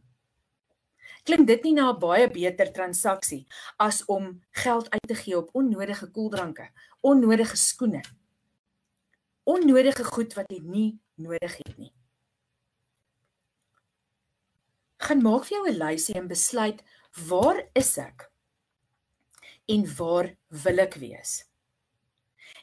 Klink 1.26 1.48
dit 1.48 1.64
nie 1.64 1.74
na 1.74 1.90
'n 1.92 2.00
baie 2.00 2.28
beter 2.30 2.72
transaksie 2.72 3.48
as 3.80 4.06
om 4.06 4.44
geld 4.52 4.90
uit 4.90 5.08
te 5.08 5.16
gee 5.16 5.38
op 5.38 5.50
onnodige 5.54 6.12
koeldranke, 6.12 6.70
onnodige 7.02 7.58
skoene, 7.58 8.04
onnodige 9.44 10.04
goed 10.04 10.34
wat 10.34 10.46
jy 10.50 10.60
nie 10.60 11.00
nodig 11.16 11.58
het 11.58 11.78
nie. 11.78 11.94
Gaan 14.98 15.22
maak 15.22 15.46
vir 15.46 15.58
jou 15.58 15.68
'n 15.70 15.78
lysie 15.78 16.16
en 16.16 16.28
besluit 16.28 16.84
waar 17.28 17.70
is 17.74 17.98
ek? 17.98 18.35
En 19.66 19.86
waar 19.98 20.32
wil 20.64 20.82
ek 20.84 20.98
wees? 21.02 21.44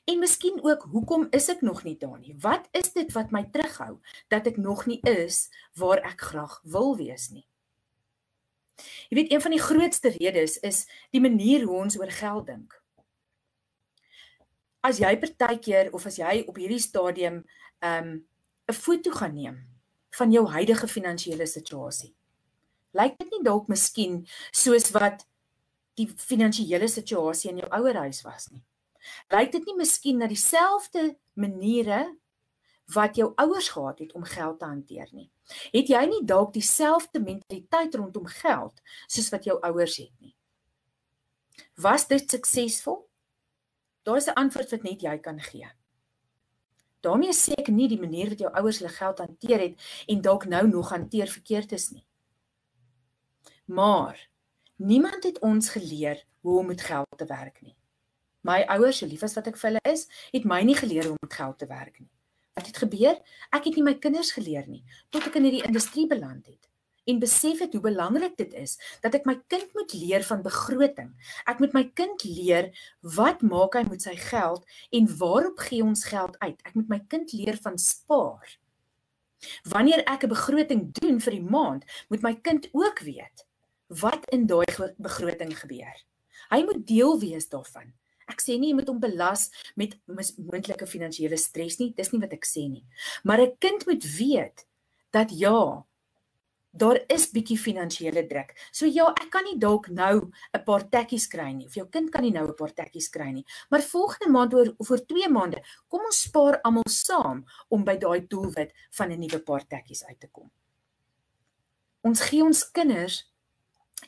En 0.04 0.18
miskien 0.18 0.58
ook 0.62 0.82
hoekom 0.90 1.26
is 1.30 1.48
ek 1.48 1.60
nog 1.62 1.84
nie 1.86 1.96
daar 1.98 2.18
nie? 2.18 2.34
Wat 2.40 2.66
is 2.74 2.92
dit 2.92 3.12
wat 3.14 3.30
my 3.30 3.44
terughou 3.54 4.00
dat 4.28 4.46
ek 4.50 4.58
nog 4.58 4.86
nie 4.90 4.98
is 5.06 5.46
waar 5.78 6.02
ek 6.02 6.26
graag 6.32 6.58
wil 6.64 6.96
wees 6.98 7.30
nie? 7.30 7.46
Jy 9.10 9.18
weet 9.20 9.32
een 9.32 9.42
van 9.44 9.54
die 9.54 9.62
grootste 9.62 10.10
redes 10.16 10.58
is 10.66 10.86
die 11.14 11.22
manier 11.22 11.66
hoe 11.66 11.82
ons 11.84 11.98
oor 12.00 12.10
geld 12.10 12.46
dink. 12.50 12.74
As 14.82 14.98
jy 14.98 15.12
partykeer 15.22 15.92
of 15.94 16.06
as 16.10 16.18
jy 16.18 16.42
op 16.50 16.58
hierdie 16.58 16.82
stadium 16.82 17.44
um 17.82 18.10
'n 18.66 18.74
foto 18.74 19.10
gaan 19.10 19.34
neem 19.34 19.58
van 20.18 20.32
jou 20.32 20.46
huidige 20.48 20.88
finansiële 20.88 21.46
situasie. 21.46 22.14
Lyk 22.92 23.18
dit 23.18 23.30
nie 23.30 23.42
dalk 23.42 23.68
miskien 23.68 24.26
soos 24.50 24.90
wat 24.90 25.26
die 25.98 26.08
finansiële 26.08 26.88
situasie 26.88 27.50
in 27.50 27.62
jou 27.62 27.68
ouerhuis 27.70 28.22
was 28.22 28.48
nie? 28.50 28.62
Lyk 29.34 29.52
dit 29.52 29.64
nie 29.66 29.76
miskien 29.76 30.18
na 30.18 30.28
dieselfde 30.30 31.16
maniere 31.34 32.04
wat 32.94 33.16
jou 33.16 33.32
ouers 33.40 33.68
gehad 33.72 33.98
het 33.98 34.12
om 34.12 34.24
geld 34.24 34.58
te 34.58 34.68
hanteer 34.68 35.08
nie? 35.12 35.30
Het 35.72 35.88
jy 35.88 36.02
nie 36.06 36.22
dalk 36.24 36.52
dieselfde 36.54 37.20
mentaliteit 37.20 37.94
rondom 37.94 38.26
geld 38.26 38.80
soos 39.06 39.30
wat 39.34 39.44
jou 39.48 39.58
ouers 39.60 39.96
het 39.96 40.12
nie? 40.20 40.34
Was 41.76 42.06
dit 42.08 42.30
suksesvol? 42.30 43.08
Daar 44.02 44.16
is 44.16 44.26
'n 44.26 44.38
antwoord 44.38 44.70
wat 44.70 44.82
net 44.82 45.02
jy 45.02 45.18
kan 45.18 45.40
gee. 45.40 45.68
daarmee 47.02 47.32
sê 47.32 47.52
ek 47.58 47.68
nie 47.68 47.88
die 47.88 48.00
manier 48.00 48.28
wat 48.28 48.38
jou 48.38 48.50
ouers 48.52 48.78
hulle 48.78 48.92
geld 48.92 49.18
hanteer 49.18 49.58
het 49.58 49.74
en 50.06 50.20
dalk 50.22 50.44
nou 50.46 50.68
nog 50.68 50.90
hanteer 50.90 51.26
verkeerd 51.26 51.72
is 51.72 51.90
nie. 51.90 52.06
Maar 53.64 54.28
niemand 54.82 55.24
het 55.24 55.38
ons 55.38 55.70
geleer 55.74 56.24
hoe 56.42 56.58
om 56.58 56.66
met 56.66 56.82
geld 56.82 57.06
te 57.16 57.26
werk 57.26 57.62
nie. 57.62 57.76
My 58.42 58.62
ouers, 58.74 58.98
so 58.98 59.06
lief 59.06 59.22
as 59.22 59.36
wat 59.38 59.46
ek 59.52 59.58
vir 59.60 59.70
hulle 59.70 59.84
is, 59.92 60.08
het 60.34 60.48
my 60.48 60.62
nie 60.66 60.74
geleer 60.78 61.06
hoe 61.06 61.14
om 61.14 61.22
met 61.22 61.38
geld 61.38 61.58
te 61.62 61.68
werk 61.70 62.00
nie. 62.00 62.10
Wat 62.58 62.66
het 62.66 62.82
gebeur? 62.82 63.20
Ek 63.54 63.68
het 63.68 63.78
nie 63.78 63.86
my 63.86 63.94
kinders 64.02 64.34
geleer 64.34 64.66
nie 64.68 64.82
tot 65.14 65.24
ek 65.28 65.38
in 65.38 65.46
hierdie 65.48 65.66
industrie 65.68 66.08
beland 66.10 66.50
het 66.50 66.68
en 67.10 67.18
besef 67.18 67.58
het 67.58 67.72
hoe 67.74 67.82
belangrik 67.82 68.36
dit 68.38 68.52
is 68.54 68.76
dat 69.02 69.16
ek 69.18 69.24
my 69.26 69.34
kind 69.50 69.72
moet 69.74 69.94
leer 69.98 70.22
van 70.26 70.42
begroting. 70.44 71.10
Ek 71.50 71.62
moet 71.62 71.72
my 71.74 71.84
kind 71.98 72.26
leer 72.26 72.70
wat 73.16 73.42
maak 73.42 73.78
hy 73.78 73.82
met 73.88 74.04
sy 74.04 74.14
geld 74.18 74.66
en 74.94 75.08
waarop 75.22 75.64
gee 75.66 75.82
ons 75.82 76.04
geld 76.10 76.36
uit? 76.44 76.58
Ek 76.62 76.76
moet 76.78 76.92
my 76.92 77.00
kind 77.10 77.32
leer 77.34 77.58
van 77.64 77.78
spaar. 77.78 78.58
Wanneer 79.66 80.04
ek 80.06 80.24
'n 80.24 80.34
begroting 80.34 80.82
doen 81.00 81.18
vir 81.18 81.32
die 81.32 81.48
maand, 81.56 81.82
moet 82.08 82.22
my 82.22 82.34
kind 82.34 82.68
ook 82.72 83.02
weet 83.02 83.46
wat 84.00 84.24
in 84.32 84.46
daai 84.46 84.66
begroting 84.98 85.52
gebeur. 85.58 85.96
Hy 86.50 86.62
moet 86.64 86.86
deel 86.86 87.18
wees 87.20 87.48
daarvan. 87.48 87.92
Ek 88.30 88.40
sê 88.40 88.56
nie 88.58 88.70
jy 88.70 88.78
moet 88.78 88.88
hom 88.88 89.00
belas 89.02 89.48
met 89.76 89.96
moontlike 90.08 90.86
finansiële 90.86 91.36
stres 91.40 91.78
nie, 91.80 91.92
dis 91.96 92.12
nie 92.12 92.20
wat 92.22 92.32
ek 92.32 92.46
sê 92.48 92.68
nie. 92.68 92.84
Maar 93.24 93.40
'n 93.40 93.56
kind 93.58 93.86
moet 93.86 94.04
weet 94.18 94.66
dat 95.12 95.30
ja, 95.30 95.84
daar 96.72 97.04
is 97.06 97.28
bietjie 97.30 97.58
finansiële 97.58 98.26
druk. 98.26 98.54
So 98.72 98.86
ja, 98.86 99.10
ek 99.12 99.28
kan 99.30 99.44
nie 99.44 99.58
dalk 99.58 99.88
nou 99.88 100.30
'n 100.54 100.64
paar 100.64 100.88
tekkies 100.88 101.26
kry 101.28 101.52
nie 101.52 101.66
of 101.66 101.74
jou 101.74 101.86
kind 101.86 102.10
kan 102.10 102.22
nie 102.22 102.32
nou 102.32 102.48
'n 102.48 102.54
paar 102.54 102.72
tekkies 102.72 103.08
kry 103.10 103.30
nie. 103.32 103.44
Maar 103.70 103.82
volgende 103.82 104.32
maand 104.32 104.54
oor 104.54 104.74
of 104.78 104.90
oor 104.90 105.06
2 105.06 105.28
maande, 105.28 105.62
kom 105.88 106.00
ons 106.00 106.22
spaar 106.22 106.60
almal 106.64 106.88
saam 106.88 107.44
om 107.68 107.84
by 107.84 107.96
daai 107.96 108.26
doelwit 108.26 108.72
van 108.90 109.12
'n 109.12 109.20
nuwe 109.20 109.40
paar 109.40 109.66
tekkies 109.66 110.04
uit 110.04 110.20
te 110.20 110.28
kom. 110.28 110.50
Ons 112.02 112.20
gee 112.20 112.42
ons 112.42 112.70
kinders 112.70 113.31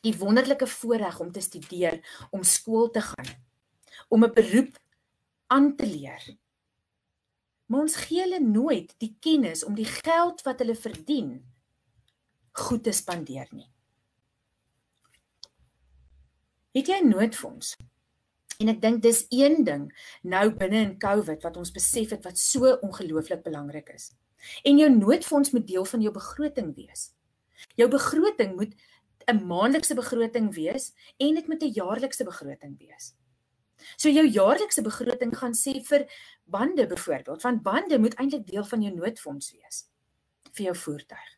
die 0.02 0.16
wonderlike 0.18 0.66
voorreg 0.66 1.20
om 1.20 1.32
te 1.32 1.40
studeer, 1.40 2.00
om 2.30 2.42
skool 2.42 2.90
te 2.90 3.00
gaan, 3.00 3.30
om 4.08 4.24
'n 4.24 4.32
beroep 4.32 4.78
aan 5.46 5.76
te 5.76 5.86
leer. 5.86 6.36
Maar 7.66 7.80
ons 7.80 7.96
gee 7.96 8.20
hulle 8.20 8.40
nooit 8.40 8.94
die 8.98 9.16
kennis 9.20 9.64
om 9.64 9.74
die 9.74 9.88
geld 9.88 10.42
wat 10.42 10.58
hulle 10.58 10.74
verdien 10.74 11.44
goed 12.52 12.84
te 12.84 12.92
spandeer 12.92 13.48
nie. 13.50 13.70
Het 16.74 16.86
jy 16.86 17.00
'n 17.02 17.08
noodfonds? 17.08 17.76
En 18.58 18.68
ek 18.68 18.80
dink 18.80 19.02
dis 19.02 19.26
een 19.28 19.64
ding 19.64 19.88
nou 20.22 20.50
binne 20.54 20.80
in 20.86 20.98
COVID 20.98 21.42
wat 21.42 21.56
ons 21.56 21.72
besef 21.74 22.10
het 22.10 22.24
wat 22.24 22.38
so 22.38 22.78
ongelooflik 22.86 23.42
belangrik 23.42 23.88
is. 23.88 24.12
En 24.62 24.78
jou 24.78 24.90
noodfonds 24.90 25.50
moet 25.50 25.66
deel 25.66 25.84
van 25.84 26.00
jou 26.00 26.12
begroting 26.12 26.74
wees. 26.74 27.14
Jou 27.74 27.88
begroting 27.90 28.56
moet 28.56 28.74
'n 29.26 29.46
maandelikse 29.46 29.94
begroting 29.94 30.54
wees 30.54 30.92
en 31.16 31.34
dit 31.34 31.46
moet 31.46 31.62
'n 31.62 31.72
jaarlikse 31.72 32.24
begroting 32.24 32.78
wees. 32.78 33.14
So 33.96 34.08
jou 34.08 34.26
jaarlikse 34.26 34.82
begroting 34.82 35.36
gaan 35.36 35.54
sê 35.54 35.82
vir 35.84 36.06
bande 36.44 36.86
byvoorbeeld, 36.86 37.42
want 37.42 37.62
bande 37.62 37.98
moet 37.98 38.14
eintlik 38.14 38.46
deel 38.46 38.64
van 38.64 38.82
jou 38.82 38.94
noodfonds 38.94 39.52
wees 39.52 39.88
vir 40.52 40.64
jou 40.64 40.76
voertuig. 40.76 41.30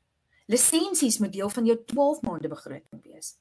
Lisensies 0.46 1.18
moet 1.18 1.32
deel 1.32 1.50
van 1.50 1.66
jou 1.66 1.84
12 1.84 2.22
maande 2.22 2.48
begroting 2.48 3.02
wees. 3.02 3.38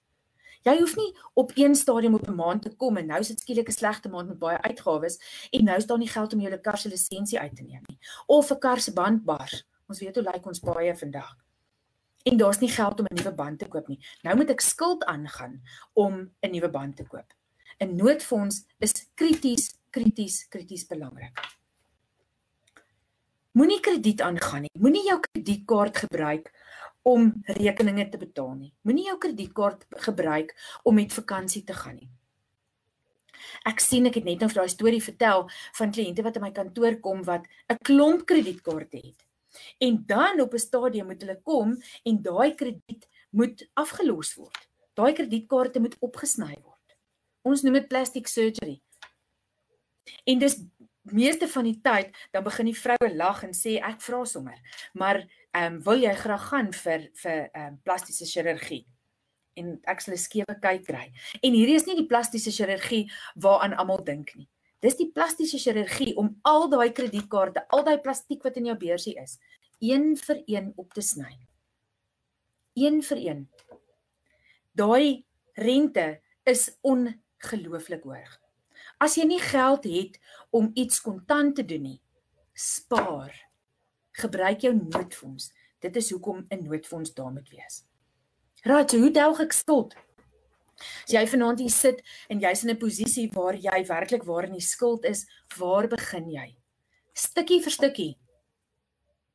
Jy 0.66 0.80
hoef 0.80 0.96
nie 0.98 1.12
op 1.34 1.52
een 1.54 1.75
stadium 1.75 2.14
op 2.14 2.28
'n 2.28 2.36
maand 2.36 2.62
te 2.62 2.75
kom 2.75 2.98
en 2.98 3.06
nou 3.06 3.24
sit 3.24 3.40
skielik 3.40 3.68
'n 3.68 3.72
slegte 3.72 4.10
maand 4.10 4.28
met 4.28 4.40
baie 4.40 4.62
uitgawes 4.62 5.20
en 5.52 5.64
nou 5.64 5.78
is 5.78 5.86
daar 5.86 5.98
nie 5.98 6.08
geld 6.08 6.34
om 6.34 6.40
jou 6.40 6.58
kar 6.58 6.78
se 6.78 6.90
lisensie 6.90 7.40
uit 7.40 7.56
te 7.56 7.64
neem 7.64 7.84
nie 7.88 8.00
of 8.25 8.52
'n 8.52 8.60
kar 8.60 8.80
se 8.80 8.94
band 8.94 9.24
bars. 9.24 9.64
Ons 9.88 10.00
weet 10.00 10.16
hoe 10.16 10.24
lyk 10.24 10.46
ons 10.46 10.60
baie 10.60 10.96
vandag. 10.96 11.45
En 12.25 12.38
daar's 12.38 12.60
nie 12.60 12.72
geld 12.74 13.00
om 13.00 13.05
'n 13.05 13.15
nuwe 13.15 13.34
band 13.34 13.60
te 13.60 13.67
koop 13.67 13.88
nie. 13.88 14.00
Nou 14.22 14.36
moet 14.36 14.50
ek 14.50 14.62
skuld 14.62 15.03
aangaan 15.05 15.62
om 15.94 16.32
'n 16.41 16.51
nuwe 16.51 16.70
band 16.70 16.96
te 16.96 17.05
koop. 17.05 17.34
'n 17.79 17.96
Noodfonds 17.96 18.65
is 18.79 18.91
krities, 19.13 19.77
krities, 19.89 20.48
krities 20.48 20.88
belangrik. 20.88 21.39
Moenie 23.51 23.79
krediet 23.79 24.22
aangaan 24.22 24.62
nie. 24.62 24.72
Moenie 24.79 25.05
jou 25.08 25.20
kredietkaart 25.20 25.98
gebruik 25.98 26.51
om 27.01 27.29
rekeninge 27.46 28.10
te 28.10 28.17
betaal 28.17 28.53
nie. 28.53 28.74
Moenie 28.82 29.05
jou 29.05 29.17
kredietkaart 29.17 29.86
gebruik 29.89 30.79
om 30.84 30.96
met 30.96 31.13
vakansie 31.13 31.63
te 31.63 31.74
gaan 31.74 31.96
nie. 31.96 32.10
Ek 33.63 33.79
sien 33.79 34.05
ek 34.05 34.15
het 34.20 34.25
net 34.27 34.39
nou 34.39 34.50
vir 34.50 34.62
daai 34.62 34.74
storie 34.74 35.03
vertel 35.03 35.46
van 35.77 35.91
kliënte 35.91 36.24
wat 36.25 36.36
in 36.36 36.41
my 36.41 36.51
kantoor 36.51 37.00
kom 37.00 37.24
wat 37.24 37.48
'n 37.70 37.77
klomp 37.84 38.25
kredietkaarte 38.25 38.98
het. 38.98 39.25
En 39.77 40.03
dan 40.05 40.41
op 40.41 40.53
'n 40.53 40.57
stadium 40.57 41.05
moet 41.05 41.21
hulle 41.21 41.41
kom 41.41 41.77
en 42.03 42.21
daai 42.21 42.55
krediet 42.55 43.07
moet 43.29 43.69
afgelos 43.74 44.35
word. 44.35 44.69
Daai 44.93 45.13
kredietkaarte 45.13 45.79
moet 45.79 45.97
opgesny 46.00 46.55
word. 46.63 46.97
Ons 47.41 47.62
noem 47.62 47.74
dit 47.74 47.88
plastic 47.88 48.27
surgery. 48.27 48.81
En 50.24 50.39
dis 50.39 50.55
meeste 51.12 51.47
van 51.47 51.63
die 51.63 51.79
tyd 51.81 52.15
dan 52.31 52.43
begin 52.43 52.69
die 52.69 52.77
vroue 52.77 53.12
lag 53.15 53.43
en 53.45 53.53
sê 53.53 53.77
ek 53.77 54.01
vra 54.01 54.24
sommer, 54.25 54.57
maar 54.93 55.21
ehm 55.55 55.75
um, 55.75 55.81
wil 55.85 56.01
jy 56.01 56.13
graag 56.15 56.50
gaan 56.50 56.74
vir 56.74 57.09
vir 57.21 57.50
ehm 57.53 57.67
um, 57.67 57.79
plastiese 57.83 58.25
chirurgie? 58.25 58.85
En 59.55 59.79
ek 59.88 60.01
sal 60.01 60.13
'n 60.13 60.17
skewe 60.17 60.55
kyk 60.62 60.83
kry. 60.85 61.05
En 61.41 61.53
hierdie 61.53 61.75
is 61.75 61.85
nie 61.85 61.95
die 61.95 62.09
plastiese 62.09 62.51
chirurgie 62.51 63.12
waaraan 63.35 63.77
almal 63.77 64.03
dink 64.03 64.35
nie. 64.35 64.50
Dis 64.86 65.00
die 65.00 65.10
plastiese 65.10 65.58
chirurgie 65.58 66.13
om 66.22 66.36
al 66.46 66.68
daai 66.70 66.92
kredietkaarte, 66.94 67.63
al 67.74 67.82
daai 67.88 67.98
plastiek 68.04 68.44
wat 68.46 68.60
in 68.60 68.70
jou 68.70 68.75
beursie 68.77 69.15
is, 69.18 69.39
een 69.82 70.13
vir 70.20 70.44
een 70.46 70.68
op 70.77 70.94
te 70.94 71.01
sny. 71.01 71.32
Een 72.77 73.01
vir 73.08 73.22
een. 73.24 73.42
Daai 74.77 75.25
rente 75.58 76.20
is 76.46 76.68
ongelooflik 76.86 78.06
hoog. 78.06 78.38
As 79.01 79.18
jy 79.18 79.25
nie 79.25 79.42
geld 79.42 79.88
het 79.89 80.20
om 80.54 80.70
iets 80.77 81.01
kontant 81.01 81.56
te 81.58 81.65
doen 81.65 81.82
nie, 81.89 82.00
spaar. 82.54 83.34
Gebruik 84.22 84.68
jou 84.68 84.75
noodfonds. 84.75 85.50
Dit 85.82 85.96
is 85.96 86.12
hoekom 86.12 86.46
'n 86.50 86.63
noodfonds 86.63 87.13
daar 87.13 87.32
moet 87.32 87.50
wees. 87.50 87.84
Raad, 88.63 88.92
hoe 88.92 89.12
delg 89.12 89.39
ek 89.39 89.54
skuld? 89.54 89.96
As 90.77 91.13
jy 91.13 91.24
vanaand 91.27 91.60
hier 91.63 91.72
sit 91.72 92.01
en 92.29 92.39
jy's 92.39 92.63
in 92.63 92.72
'n 92.72 92.79
posisie 92.79 93.29
waar 93.32 93.55
jy 93.55 93.86
werklik 93.88 94.24
waar 94.24 94.46
in 94.46 94.53
die 94.53 94.67
skuld 94.74 95.05
is, 95.05 95.25
waar 95.58 95.88
begin 95.88 96.29
jy? 96.29 96.58
Stukkie 97.13 97.62
vir 97.63 97.72
stukkie. 97.72 98.17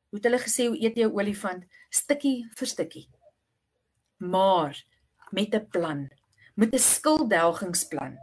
Hoe 0.09 0.19
het 0.19 0.25
hulle 0.27 0.39
gesê 0.39 0.67
hoe 0.67 0.77
eet 0.77 0.97
jy 0.97 1.05
'n 1.05 1.15
olifant? 1.17 1.63
Stukkie 1.89 2.45
vir 2.57 2.67
stukkie. 2.67 3.07
Maar 4.19 4.75
met 5.31 5.55
'n 5.55 5.67
plan, 5.69 6.09
met 6.55 6.73
'n 6.73 6.79
skulddelgingsplan. 6.79 8.17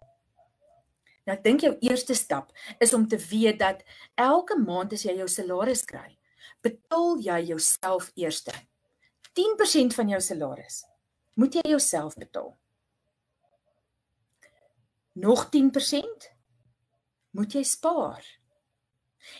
Nou 1.27 1.37
ek 1.37 1.45
dink 1.45 1.61
jou 1.61 1.77
eerste 1.81 2.15
stap 2.15 2.53
is 2.81 2.95
om 2.95 3.09
te 3.09 3.19
weet 3.19 3.59
dat 3.59 3.83
elke 4.15 4.57
maand 4.57 4.93
as 4.93 5.03
jy 5.03 5.17
jou 5.17 5.29
salaris 5.29 5.85
kry, 5.85 6.19
betaal 6.63 7.19
jy 7.21 7.43
jouself 7.53 8.13
eerste. 8.15 8.53
10% 9.33 9.95
van 9.95 10.09
jou 10.09 10.21
salaris 10.21 10.85
moet 11.35 11.55
jy 11.55 11.71
jouself 11.71 12.15
betaal. 12.15 12.57
Nog 15.19 15.49
10% 15.55 16.29
moet 17.37 17.55
jy 17.55 17.65
spaar. 17.67 18.25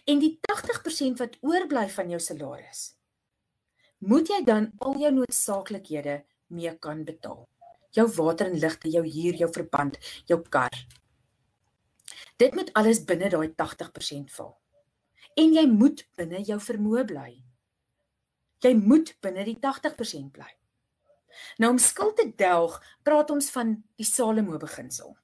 En 0.05 0.21
die 0.21 0.35
80% 0.51 1.23
wat 1.23 1.39
oorbly 1.41 1.87
van 1.95 2.11
jou 2.13 2.21
salaris, 2.21 2.83
moet 4.05 4.29
jy 4.29 4.43
dan 4.45 4.73
al 4.85 4.99
jou 5.01 5.13
noodsaaklikhede 5.21 6.21
mee 6.55 6.75
kan 6.83 7.05
betaal. 7.07 7.47
Jou 7.97 8.07
water 8.19 8.51
en 8.51 8.59
ligte, 8.61 8.91
jou 8.93 9.05
huur, 9.07 9.39
jou 9.41 9.49
verband, 9.55 9.97
jou 10.29 10.43
kar, 10.53 10.75
Dit 12.39 12.55
moet 12.55 12.71
alles 12.79 13.03
binne 13.03 13.29
daai 13.33 13.51
80% 13.59 14.31
val. 14.31 14.53
En 15.35 15.55
jy 15.55 15.65
moet 15.71 16.05
binne 16.19 16.39
jou 16.47 16.59
vermoë 16.63 17.03
bly. 17.11 17.33
Jy 18.63 18.73
moet 18.79 19.11
binne 19.23 19.43
die 19.47 19.57
80% 19.59 20.31
bly. 20.35 20.51
Nou 21.59 21.73
om 21.75 21.81
skuld 21.83 22.17
te 22.19 22.29
delg, 22.39 22.77
praat 23.07 23.31
ons 23.35 23.51
van 23.55 23.75
die 23.99 24.07
Salomo 24.07 24.59
beginsel. 24.59 25.17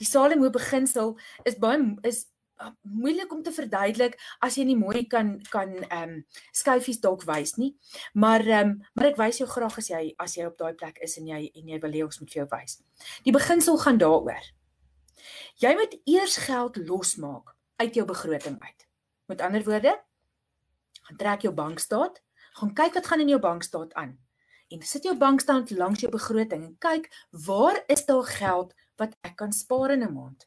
Die 0.00 0.08
Salomo 0.08 0.50
beginsel 0.50 1.16
is 1.44 1.58
baie 1.60 1.80
is 2.08 2.24
uh, 2.60 2.70
moeilik 2.82 3.32
om 3.32 3.42
te 3.44 3.52
verduidelik 3.52 4.16
as 4.44 4.56
jy 4.56 4.64
nie 4.68 4.78
mooi 4.80 5.04
kan 5.12 5.34
kan 5.52 5.74
ehm 5.82 6.14
um, 6.14 6.14
skyfies 6.56 7.02
dalk 7.04 7.26
wys 7.28 7.56
nie. 7.60 7.74
Maar 8.14 8.46
ehm 8.46 8.70
um, 8.70 8.78
maar 8.96 9.10
ek 9.12 9.20
wys 9.20 9.42
jou 9.42 9.48
graag 9.50 9.76
as 9.82 9.90
jy 9.92 10.02
as 10.18 10.36
jy 10.38 10.46
op 10.48 10.56
daai 10.60 10.74
plek 10.74 11.00
is 11.04 11.18
en 11.20 11.28
jy 11.28 11.42
en 11.54 11.74
jy 11.74 11.80
wil 11.84 11.98
hê 11.98 12.04
ons 12.06 12.20
moet 12.22 12.32
vir 12.32 12.42
jou 12.42 12.48
wys. 12.54 12.80
Die 13.28 13.36
beginsel 13.36 13.80
gaan 13.84 14.00
daaroor. 14.00 14.50
Jy 15.60 15.74
moet 15.76 15.98
eers 16.08 16.38
geld 16.46 16.80
losmaak 16.88 17.52
uit 17.80 17.94
jou 17.96 18.06
begroting 18.08 18.56
uit. 18.60 18.88
Met 19.28 19.44
ander 19.44 19.64
woorde, 19.64 19.92
gaan 21.06 21.20
trek 21.20 21.44
jou 21.44 21.52
bankstaat, 21.54 22.22
gaan 22.56 22.74
kyk 22.74 22.96
wat 22.96 23.06
gaan 23.06 23.20
in 23.20 23.36
jou 23.36 23.40
bankstaat 23.40 23.94
aan 24.00 24.16
en 24.70 24.82
sit 24.86 25.02
jou 25.02 25.16
bankstand 25.18 25.70
langs 25.74 26.02
jou 26.04 26.10
begroting 26.12 26.62
en 26.62 26.74
kyk 26.78 27.08
waar 27.46 27.80
is 27.90 28.04
daar 28.06 28.26
geld 28.26 28.74
wat 29.00 29.16
ek 29.26 29.36
kan 29.40 29.52
spaar 29.52 29.94
in 29.96 30.04
'n 30.04 30.12
maand. 30.14 30.46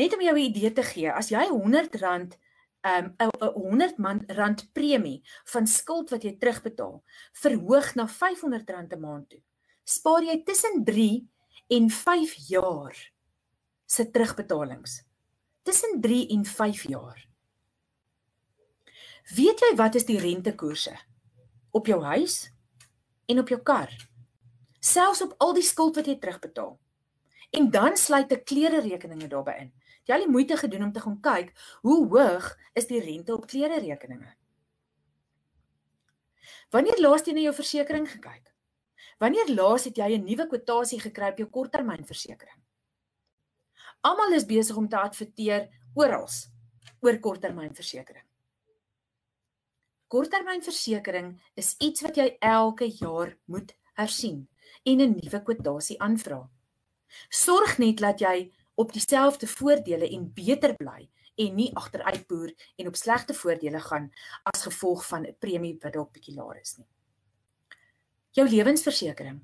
Net 0.00 0.14
om 0.14 0.22
jou 0.22 0.34
'n 0.34 0.48
idee 0.50 0.72
te 0.72 0.82
gee, 0.82 1.12
as 1.12 1.28
jy 1.30 1.44
R100 1.44 2.38
'n 2.82 3.14
um, 3.20 3.32
100 3.54 4.32
rand 4.32 4.72
premie 4.72 5.22
van 5.44 5.66
skuld 5.66 6.10
wat 6.10 6.22
jy 6.22 6.36
terugbetaal, 6.38 7.04
verhoog 7.32 7.94
na 7.94 8.06
R500 8.06 8.92
'n 8.92 9.00
maand 9.00 9.28
toe, 9.28 9.42
spaar 9.84 10.22
jy 10.22 10.42
tussen 10.44 10.84
3 10.84 11.28
en 11.68 11.90
5 11.90 12.34
jaar 12.48 13.12
se 13.86 14.10
terugbetalings. 14.10 15.04
Tussen 15.62 16.00
3 16.00 16.26
en 16.28 16.44
5 16.44 16.82
jaar. 16.88 17.28
Weet 19.36 19.60
jy 19.60 19.76
wat 19.76 19.94
is 19.94 20.04
die 20.04 20.18
rentekoerse? 20.18 21.12
op 21.72 21.86
jou 21.86 22.02
huis 22.04 22.52
en 23.26 23.38
op 23.38 23.48
jou 23.48 23.60
kar. 23.62 23.90
Selfs 24.82 25.22
op 25.22 25.34
al 25.38 25.54
die 25.54 25.62
skuld 25.62 25.94
wat 25.96 26.08
jy 26.10 26.16
terugbetaal. 26.18 26.74
En 27.54 27.70
dan 27.70 27.96
sluit 27.96 28.32
'n 28.32 28.44
klere 28.44 28.80
rekeninge 28.80 29.28
daarbey 29.28 29.58
in. 29.60 29.72
Jy 30.04 30.14
al 30.14 30.24
die 30.24 30.34
moeite 30.34 30.56
gedoen 30.56 30.82
om 30.82 30.92
te 30.92 31.00
gaan 31.00 31.20
kyk 31.20 31.52
hoe 31.82 32.08
hoog 32.08 32.58
is 32.74 32.86
die 32.86 33.00
rente 33.00 33.34
op 33.34 33.46
klere 33.46 33.78
rekeninge. 33.78 34.34
Wanneer 36.70 36.98
laas 37.00 37.22
jy 37.26 37.32
na 37.32 37.40
jou 37.40 37.54
versekerings 37.54 38.10
gekyk? 38.10 38.52
Wanneer 39.18 39.54
laas 39.54 39.84
het 39.84 39.96
jy 39.96 40.18
'n 40.18 40.24
nuwe 40.24 40.46
kwotasie 40.46 41.00
gekry 41.00 41.30
op 41.30 41.38
jou 41.38 41.48
korttermynversekering? 41.48 42.60
Almal 44.00 44.32
is 44.32 44.46
besig 44.46 44.76
om 44.76 44.88
te 44.88 44.96
adverteer 44.96 45.68
oral 45.94 46.28
oor 47.00 47.18
korttermynversekering. 47.18 48.26
Korttermynversekering 50.08 51.40
is 51.54 51.76
iets 51.78 52.00
wat 52.00 52.16
jy 52.16 52.36
elke 52.40 52.86
jaar 52.86 53.38
moet 53.46 53.76
hersien 53.94 54.48
en 54.82 55.00
'n 55.00 55.16
nuwe 55.20 55.42
kwotasie 55.42 55.98
aanvra. 56.00 56.50
Sorg 57.28 57.78
net 57.78 57.98
dat 57.98 58.20
jy 58.20 58.52
op 58.74 58.92
dieselfde 58.92 59.46
voordele 59.46 60.08
en 60.08 60.32
beter 60.34 60.76
bly 60.76 61.08
en 61.34 61.54
nie 61.54 61.70
agteruitboer 61.76 62.52
en 62.76 62.86
op 62.86 62.96
slegte 62.96 63.34
voordele 63.34 63.80
gaan 63.80 64.12
as 64.42 64.62
gevolg 64.62 65.06
van 65.06 65.26
'n 65.26 65.36
premie 65.38 65.78
wat 65.80 65.92
dalk 65.92 66.12
bietjie 66.12 66.34
laer 66.34 66.60
is 66.60 66.76
nie. 66.76 66.86
Jou 68.30 68.48
lewensversekering. 68.48 69.40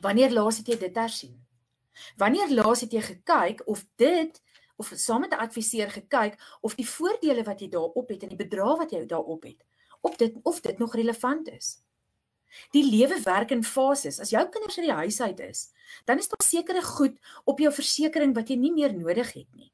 Wanneer 0.00 0.30
laas 0.32 0.56
het 0.56 0.66
jy 0.66 0.78
dit 0.78 0.96
hersien? 0.96 1.46
Wanneer 2.16 2.52
laas 2.52 2.80
het 2.80 2.92
jy 2.92 3.00
gekyk 3.00 3.62
of 3.66 3.86
dit 3.96 4.42
of 4.76 4.92
saam 4.94 5.20
met 5.20 5.32
'n 5.32 5.42
adviseur 5.46 5.90
gekyk 5.90 6.58
of 6.60 6.74
die 6.74 6.88
voordele 6.88 7.42
wat 7.42 7.60
jy 7.60 7.68
daarop 7.68 8.08
het 8.08 8.22
en 8.22 8.28
die 8.28 8.44
bedrag 8.44 8.78
wat 8.78 8.90
jy 8.90 9.06
daarop 9.06 9.42
het, 9.42 9.64
op 10.00 10.18
dit 10.18 10.36
of 10.42 10.60
dit 10.60 10.78
nog 10.78 10.94
relevant 10.94 11.48
is. 11.48 11.82
Die 12.74 12.84
lewe 12.84 13.20
werk 13.24 13.50
in 13.50 13.64
fases. 13.64 14.20
As 14.20 14.30
jou 14.34 14.42
kinders 14.48 14.78
uit 14.78 14.86
die 14.86 14.98
huis 15.02 15.20
uit 15.20 15.40
is, 15.40 15.68
dan 16.04 16.18
is 16.18 16.28
daar 16.28 16.46
sekere 16.46 16.82
goed 16.82 17.18
op 17.44 17.58
jou 17.58 17.72
versekerings 17.72 18.36
wat 18.36 18.50
jy 18.50 18.56
nie 18.56 18.72
meer 18.72 18.94
nodig 18.96 19.32
het 19.32 19.48
nie. 19.54 19.72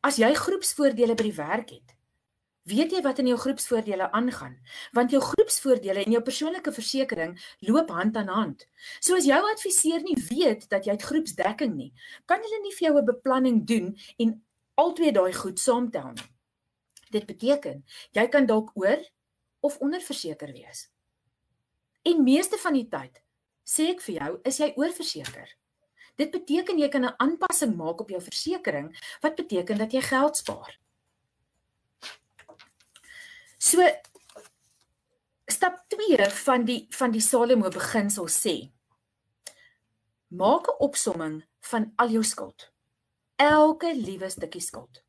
As 0.00 0.18
jy 0.20 0.30
groepsvoordele 0.34 1.16
by 1.18 1.24
die 1.26 1.36
werk 1.36 1.72
het, 1.74 1.94
weet 2.68 2.92
jy 2.92 3.00
wat 3.04 3.18
in 3.22 3.30
jou 3.30 3.38
groepsvoordele 3.40 4.10
aangaan, 4.16 4.54
want 4.96 5.12
jou 5.14 5.20
groepsvoordele 5.24 6.04
en 6.04 6.14
jou 6.14 6.22
persoonlike 6.24 6.72
versekering 6.76 7.34
loop 7.66 7.90
hand 7.90 8.16
aan 8.20 8.30
hand. 8.32 8.66
So 9.00 9.16
as 9.16 9.26
jou 9.28 9.40
adviseur 9.52 10.04
nie 10.04 10.16
weet 10.28 10.68
dat 10.72 10.86
jy 10.86 10.96
het 10.96 11.06
groepsdekking 11.08 11.74
nie, 11.76 11.92
kan 12.26 12.42
hulle 12.44 12.60
nie 12.62 12.74
vir 12.76 12.88
jou 12.88 12.98
'n 12.98 13.10
beplanning 13.10 13.64
doen 13.66 13.96
en 14.18 14.42
albei 14.76 15.12
daai 15.12 15.32
goed 15.32 15.58
saamtel 15.58 16.12
nie. 16.12 16.28
Dit 17.10 17.26
beteken 17.26 17.84
jy 18.12 18.26
kan 18.28 18.46
dalk 18.46 18.70
oor 18.76 19.00
of 19.60 19.78
onderverseker 19.78 20.52
wees. 20.52 20.88
En 22.02 22.22
meeste 22.22 22.58
van 22.58 22.72
die 22.72 22.88
tyd 22.88 23.22
sê 23.68 23.90
ek 23.92 24.02
vir 24.06 24.14
jou, 24.14 24.40
is 24.48 24.58
jy 24.58 24.72
oorverseker. 24.76 25.48
Dit 26.18 26.30
beteken 26.34 26.78
jy 26.78 26.88
kan 26.88 27.04
'n 27.04 27.14
aanpassing 27.18 27.76
maak 27.76 28.00
op 28.00 28.10
jou 28.10 28.20
versekering 28.20 28.90
wat 29.22 29.36
beteken 29.36 29.78
dat 29.78 29.92
jy 29.92 30.00
geld 30.02 30.36
spaar. 30.36 30.78
So 33.58 33.82
stap 35.46 35.84
2 35.88 36.30
van 36.30 36.64
die 36.64 36.86
van 36.90 37.10
die 37.10 37.20
Salomo 37.20 37.68
beginsel 37.68 38.26
sê: 38.26 38.72
Maak 40.28 40.68
'n 40.68 40.78
opsomming 40.78 41.44
van 41.60 41.92
al 41.96 42.08
jou 42.08 42.24
skuld. 42.24 42.72
Elke 43.36 43.94
liewe 43.94 44.28
stukkie 44.30 44.60
skuld. 44.60 45.02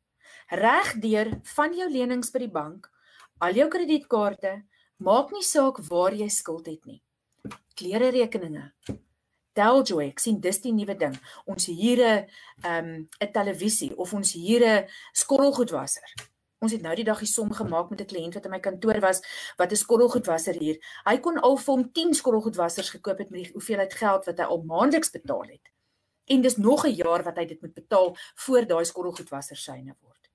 Regdeur 0.48 1.40
van 1.42 1.74
jou 1.74 1.90
lenings 1.90 2.30
by 2.30 2.38
die 2.38 2.50
bank, 2.50 2.90
al 3.40 3.56
jou 3.56 3.68
kredietkaarte, 3.72 4.62
maak 5.00 5.32
nie 5.32 5.44
saak 5.44 5.80
waar 5.88 6.14
jy 6.16 6.28
skuld 6.28 6.66
het 6.68 6.84
nie. 6.86 7.00
Klere 7.76 8.10
rekeninge. 8.12 8.70
Telljoy, 9.56 10.10
ek 10.12 10.20
sien 10.22 10.38
dis 10.40 10.60
die 10.62 10.72
nuwe 10.72 10.94
ding. 10.94 11.16
Ons 11.46 11.66
huur 11.66 12.00
'n 12.04 12.26
um, 12.64 13.08
'n 13.20 13.32
televisie 13.32 13.96
of 13.96 14.12
ons 14.14 14.32
huur 14.32 14.62
'n 14.64 14.86
skorrelgoedwasser. 15.12 16.14
Ons 16.60 16.72
het 16.72 16.82
nou 16.82 16.94
die 16.94 17.04
dag 17.04 17.18
die 17.18 17.26
som 17.26 17.50
gemaak 17.50 17.90
met 17.90 18.00
'n 18.00 18.06
kliënt 18.06 18.34
wat 18.34 18.44
in 18.44 18.50
my 18.50 18.60
kantoor 18.60 19.00
was 19.00 19.22
wat 19.56 19.72
'n 19.72 19.76
skorrelgoedwasser 19.76 20.54
huur. 20.54 20.76
Hy 21.04 21.18
kon 21.18 21.38
al 21.38 21.56
vir 21.56 21.74
hom 21.74 21.92
10 21.92 22.14
skorrelgoedwassers 22.14 22.90
gekoop 22.90 23.18
het 23.18 23.30
met 23.30 23.44
die 23.44 23.52
hoeveelheid 23.52 23.94
geld 23.94 24.24
wat 24.24 24.38
hy 24.38 24.44
al 24.44 24.62
maandeliks 24.62 25.10
betaal 25.10 25.48
het. 25.48 25.72
En 26.26 26.40
dis 26.40 26.56
nog 26.56 26.84
'n 26.86 26.94
jaar 26.94 27.22
wat 27.22 27.36
hy 27.36 27.46
dit 27.46 27.60
moet 27.62 27.74
betaal 27.74 28.16
voor 28.34 28.66
daai 28.66 28.84
skorrelgoedwasser 28.84 29.56
syne 29.56 29.96
word. 30.00 30.30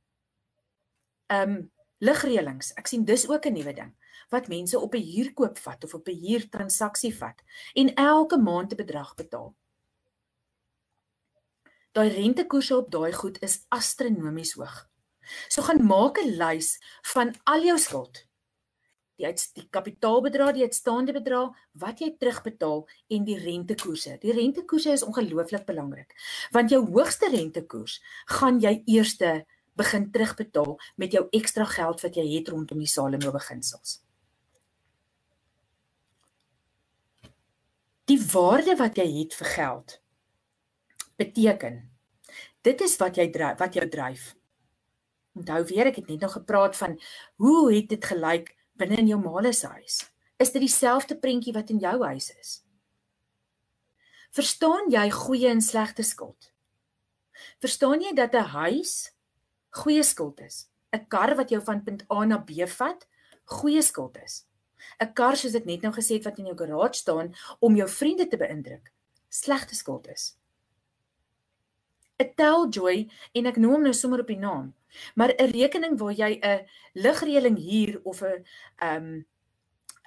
Ehm 1.28 1.50
um, 1.50 1.72
ligreëlings. 2.04 2.74
Ek 2.76 2.88
sien 2.88 3.06
dis 3.06 3.28
ook 3.30 3.46
'n 3.46 3.54
nuwe 3.54 3.74
ding 3.74 3.94
wat 4.30 4.48
mense 4.48 4.80
op 4.80 4.96
'n 4.96 5.02
huurkoop 5.02 5.58
vat 5.58 5.84
of 5.84 5.94
op 5.94 6.08
'n 6.08 6.20
huurtransaksie 6.26 7.16
vat 7.16 7.44
en 7.74 7.94
elke 7.94 8.38
maand 8.38 8.72
'n 8.74 8.76
bedrag 8.76 9.16
betaal. 9.16 9.56
Daai 11.92 12.10
rentekoerse 12.10 12.78
op 12.78 12.92
daai 12.92 13.14
goed 13.14 13.42
is 13.42 13.66
astronomies 13.70 14.54
hoog. 14.54 14.90
So 15.48 15.62
gaan 15.62 15.86
maak 15.86 16.18
'n 16.18 16.36
lys 16.38 16.80
van 17.14 17.36
al 17.44 17.64
jou 17.64 17.78
skuld. 17.78 18.28
Die 19.16 19.26
uit 19.26 19.54
die 19.54 19.68
kapitaalbedrag, 19.70 20.54
die 20.54 20.64
uitstaande 20.64 21.14
bedrag 21.14 21.56
wat 21.72 22.00
jy 22.00 22.16
terugbetaal 22.20 22.90
en 23.08 23.24
die 23.24 23.38
rentekoerse. 23.40 24.18
Die 24.20 24.34
rentekoerse 24.34 24.92
is 24.92 25.04
ongelooflik 25.04 25.66
belangrik 25.66 26.12
want 26.52 26.70
jou 26.70 26.86
hoogste 26.86 27.30
rentekoers 27.30 28.04
gaan 28.26 28.60
jy 28.60 28.82
eerste 28.86 29.46
begin 29.76 30.12
terugbetaal 30.12 30.78
met 30.96 31.12
jou 31.12 31.28
ekstra 31.32 31.66
geld 31.66 32.02
wat 32.02 32.16
jy 32.16 32.26
het 32.38 32.50
rondom 32.50 32.80
die 32.80 32.90
Salomo 32.90 33.32
beginsels. 33.32 34.00
Die 38.06 38.22
waarde 38.22 38.76
wat 38.78 38.98
jy 38.98 39.08
het 39.20 39.34
vir 39.34 39.48
geld 39.56 40.00
beteken 41.18 41.96
dit 42.66 42.82
is 42.82 42.98
wat 42.98 43.18
jy 43.20 43.30
dryf, 43.30 43.60
wat 43.62 43.78
jou 43.78 43.86
dryf. 43.90 44.34
Onthou 45.38 45.62
weer 45.70 45.92
ek 45.92 46.00
het 46.02 46.10
net 46.10 46.24
nog 46.26 46.38
gepraat 46.38 46.78
van 46.80 46.96
hoe 47.42 47.74
het 47.74 47.90
dit 47.92 48.06
gelyk 48.12 48.54
binne 48.80 49.02
in 49.04 49.12
jou 49.12 49.20
ma 49.22 49.52
se 49.52 49.68
huis? 49.68 50.02
Is 50.40 50.52
dit 50.52 50.64
dieselfde 50.64 51.18
prentjie 51.20 51.54
wat 51.54 51.70
in 51.70 51.80
jou 51.80 51.98
huis 52.04 52.32
is? 52.40 52.62
Verstaan 54.36 54.90
jy 54.92 55.10
goeie 55.12 55.50
en 55.50 55.62
slegte 55.62 56.04
skuld? 56.04 56.52
Verstaan 57.60 58.02
jy 58.02 58.14
dat 58.14 58.34
'n 58.34 58.52
huis 58.52 59.15
goeie 59.82 60.04
skuld 60.04 60.40
is? 60.40 60.68
'n 60.94 61.08
Kar 61.08 61.36
wat 61.36 61.50
jou 61.50 61.62
van 61.62 61.84
punt 61.84 62.06
A 62.12 62.26
na 62.26 62.38
B 62.38 62.66
vat, 62.68 63.08
goeie 63.46 63.82
skuld 63.82 64.18
is. 64.24 64.46
'n 65.02 65.14
Kar 65.14 65.36
soos 65.36 65.56
ek 65.56 65.66
net 65.66 65.82
nou 65.82 65.94
gesê 65.94 66.18
het 66.18 66.26
wat 66.26 66.40
in 66.40 66.50
jou 66.52 66.58
garage 66.58 67.00
staan 67.02 67.34
om 67.60 67.76
jou 67.76 67.88
vriende 67.88 68.28
te 68.28 68.38
beïndruk, 68.38 68.92
slegte 69.30 69.76
skuld 69.76 70.08
is. 70.08 70.38
'n 72.20 72.32
Telljoy 72.36 73.10
en 73.34 73.46
ek 73.46 73.58
noem 73.58 73.74
hom 73.74 73.84
nou 73.84 73.94
sommer 73.94 74.20
op 74.20 74.28
die 74.28 74.40
naam. 74.40 74.74
Maar 75.16 75.34
'n 75.36 75.52
rekening 75.52 76.00
waar 76.00 76.14
jy 76.14 76.40
'n 76.40 76.66
ligreëling 76.94 77.58
huur 77.58 78.00
of 78.04 78.22
'n 78.22 78.46
ehm 78.80 79.04
um, 79.04 79.26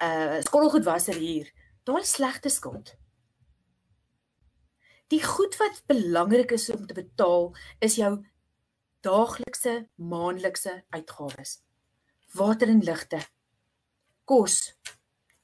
'n 0.01 0.41
skottelgoedwasser 0.43 1.15
huur, 1.15 1.47
daai 1.83 2.03
slegte 2.03 2.49
skuld. 2.49 2.95
Die 5.09 5.23
goed 5.23 5.57
wat 5.57 5.83
belangrik 5.87 6.51
is 6.51 6.69
om 6.69 6.85
te 6.85 6.93
betaal 6.93 7.55
is 7.79 7.95
jou 7.95 8.25
daaglikse, 9.05 9.89
maandelikse 9.95 10.83
uitgawes. 10.89 11.59
Water 12.33 12.67
en 12.67 12.83
ligte. 12.83 13.19
Kos. 14.25 14.75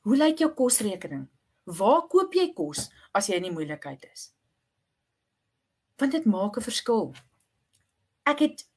Hoe 0.05 0.17
lyk 0.17 0.43
jou 0.43 0.51
kosrekening? 0.53 1.25
Waar 1.65 2.05
koop 2.11 2.35
jy 2.37 2.51
kos 2.53 2.89
as 3.15 3.29
jy 3.29 3.39
in 3.39 3.47
die 3.47 3.55
moeilikheid 3.55 4.03
is? 4.11 4.29
Want 5.97 6.11
dit 6.11 6.25
maak 6.25 6.57
'n 6.57 6.67
verskil. 6.67 7.15
Ek 8.25 8.39
het 8.39 8.67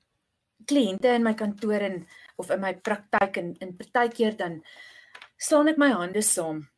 kliënte 0.65 1.15
in 1.15 1.23
my 1.23 1.35
kantoor 1.35 1.81
en 1.81 2.07
of 2.37 2.51
in 2.51 2.61
my 2.61 2.75
praktyk 2.75 3.37
en 3.37 3.55
in 3.61 3.77
partykeer 3.77 4.37
dan 4.37 4.63
slaan 5.37 5.69
ek 5.69 5.79
my 5.79 5.91
hande 5.91 6.23
saam. 6.23 6.69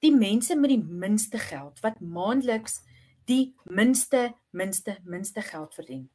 Die 0.00 0.12
mense 0.14 0.56
met 0.56 0.70
die 0.70 0.82
minste 0.82 1.38
geld 1.38 1.80
wat 1.80 2.00
maandeliks 2.00 2.80
die 3.26 3.54
minste 3.64 4.34
minste 4.50 4.98
minste 5.04 5.42
geld 5.42 5.74
verdien. 5.74 6.08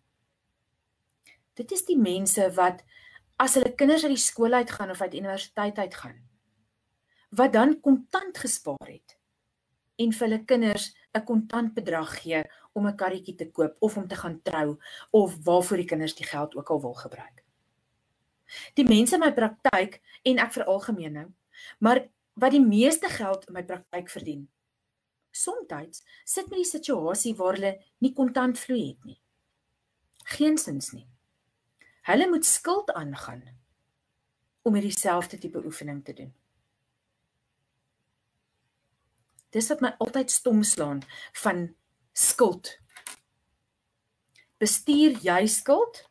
Dit 1.54 1.72
is 1.72 1.86
die 1.86 1.98
mense 1.98 2.50
wat 2.58 2.84
as 3.38 3.56
hulle 3.58 3.74
kinders 3.76 4.04
uit 4.04 4.16
die 4.16 4.22
skool 4.22 4.54
uit 4.54 4.72
gaan 4.72 4.94
of 4.94 5.02
uit 5.02 5.14
universiteit 5.14 5.78
uit 5.78 5.96
gaan 5.96 6.22
wat 7.34 7.54
dan 7.54 7.80
kontant 7.82 8.38
gespaar 8.38 8.90
het 8.90 9.16
en 9.98 10.12
vir 10.14 10.28
hulle 10.28 10.46
kinders 10.46 10.86
'n 11.18 11.26
kontant 11.26 11.74
bedrag 11.74 12.12
gee 12.22 12.42
om 12.74 12.88
'n 12.88 12.98
karretjie 12.98 13.36
te 13.36 13.52
koop 13.52 13.76
of 13.80 13.98
om 13.98 14.08
te 14.08 14.16
gaan 14.16 14.42
trou 14.42 14.78
of 15.12 15.38
waarvoor 15.46 15.78
die 15.78 15.92
kinders 15.92 16.16
die 16.16 16.26
geld 16.26 16.56
ook 16.56 16.70
al 16.70 16.82
wil 16.82 16.94
gebruik. 16.94 17.44
Die 18.74 18.86
mense 18.86 19.16
in 19.16 19.22
my 19.22 19.32
praktyk 19.34 20.02
en 20.24 20.38
ek 20.38 20.54
veralgemeen 20.54 21.14
nou, 21.14 21.28
maar 21.80 22.10
wat 22.34 22.52
die 22.52 22.66
meeste 22.66 23.10
geld 23.10 23.48
in 23.48 23.54
my 23.54 23.64
praktyk 23.64 24.10
verdien. 24.10 24.50
Somstyds 25.32 26.04
sit 26.26 26.50
met 26.50 26.58
die 26.58 26.72
situasie 26.72 27.36
waar 27.36 27.54
hulle 27.54 27.82
nie 27.98 28.14
kontant 28.14 28.60
vloei 28.60 28.88
het 28.88 29.06
nie. 29.06 29.22
Geensins 30.24 30.92
nie. 30.92 31.13
Hulle 32.04 32.28
moet 32.30 32.46
skuld 32.46 32.92
aangaan 32.92 33.44
om 34.68 34.76
hierdie 34.76 34.96
selfde 34.96 35.38
tipe 35.40 35.62
oefening 35.64 36.02
te 36.04 36.16
doen. 36.18 36.32
Dis 39.56 39.70
wat 39.72 39.84
my 39.86 39.94
altyd 40.04 40.32
stom 40.34 40.64
slaan 40.68 41.04
van 41.44 41.68
skuld. 42.12 42.74
Bestuur 44.60 45.16
jy 45.24 45.46
skuld 45.48 46.02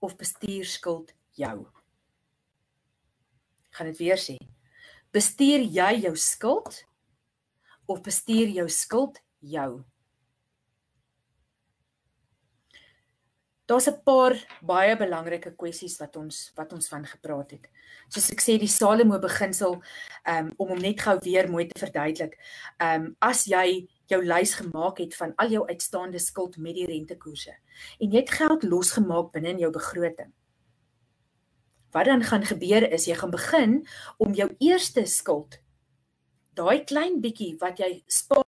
of 0.00 0.16
bestuur 0.16 0.64
skuld 0.64 1.12
jou? 1.36 1.56
Ek 3.68 3.80
gaan 3.80 3.92
dit 3.92 4.00
weer 4.00 4.20
sê. 4.20 4.38
Bestuur 5.12 5.66
jy 5.66 5.92
jou 6.06 6.14
skuld 6.16 6.84
of 7.90 8.00
bestuur 8.06 8.48
jou 8.56 8.68
skuld 8.72 9.20
jou? 9.40 9.82
Daar's 13.70 13.86
'n 13.86 14.02
paar 14.02 14.34
baie 14.66 14.96
belangrike 14.96 15.52
kwessies 15.54 15.98
wat 16.02 16.16
ons 16.16 16.50
wat 16.56 16.72
ons 16.72 16.88
van 16.88 17.04
gepraat 17.06 17.50
het. 17.50 17.68
Soos 18.08 18.30
ek 18.30 18.40
sê 18.40 18.58
die 18.58 18.66
Salomo 18.66 19.18
beginsel 19.18 19.78
um, 20.26 20.50
om 20.56 20.68
hom 20.68 20.78
net 20.78 21.00
gou 21.00 21.16
weer 21.22 21.46
mooi 21.50 21.66
te 21.66 21.78
verduidelik. 21.78 22.34
Ehm 22.80 23.04
um, 23.04 23.16
as 23.20 23.44
jy 23.46 23.86
jou 24.10 24.24
lys 24.24 24.54
gemaak 24.54 24.98
het 24.98 25.14
van 25.14 25.32
al 25.36 25.48
jou 25.54 25.62
uitstaande 25.68 26.18
skuld 26.18 26.56
met 26.56 26.74
die 26.74 26.86
rentekoerse 26.86 27.54
en 28.00 28.10
jy 28.10 28.18
het 28.18 28.30
geld 28.30 28.62
losgemaak 28.62 29.32
binne 29.32 29.48
in 29.48 29.58
jou 29.58 29.70
begroting. 29.70 30.32
Wat 31.92 32.04
dan 32.04 32.22
gaan 32.22 32.44
gebeur 32.44 32.90
is 32.92 33.06
jy 33.06 33.14
gaan 33.14 33.30
begin 33.30 33.86
om 34.18 34.34
jou 34.34 34.50
eerste 34.58 35.06
skuld 35.06 35.60
daai 36.54 36.84
klein 36.84 37.20
bietjie 37.20 37.56
wat 37.60 37.78
jy 37.78 38.02
spaar 38.08 38.49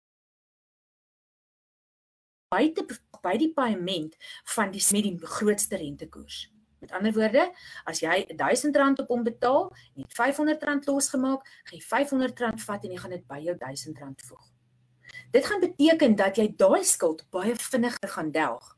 buite 2.49 2.85
by 3.23 3.35
die 3.38 3.51
paaiement 3.53 4.15
van 4.55 4.71
die 4.73 4.81
met 4.93 5.05
die 5.05 5.17
grootste 5.38 5.77
rentekoers. 5.77 6.47
Met 6.79 6.93
ander 6.95 7.13
woorde, 7.13 7.49
as 7.85 7.99
jy 7.99 8.21
R1000 8.31 9.03
op 9.03 9.12
hom 9.12 9.23
betaal 9.23 9.67
en 9.95 10.05
het 10.05 10.15
R500 10.15 10.88
losgemaak, 10.88 11.43
gaan 11.67 11.77
jy 11.77 11.83
R500 11.83 12.63
vat 12.63 12.88
en 12.88 12.95
jy 12.95 13.01
gaan 13.01 13.13
dit 13.13 13.27
by 13.27 13.39
jou 13.43 13.55
R1000 13.57 14.25
voeg. 14.29 14.47
Dit 15.33 15.45
gaan 15.45 15.62
beteken 15.62 16.15
dat 16.15 16.39
jy 16.39 16.47
daai 16.57 16.83
skuld 16.88 17.25
baie 17.33 17.53
vinniger 17.59 18.13
gaan 18.15 18.31
delg. 18.31 18.75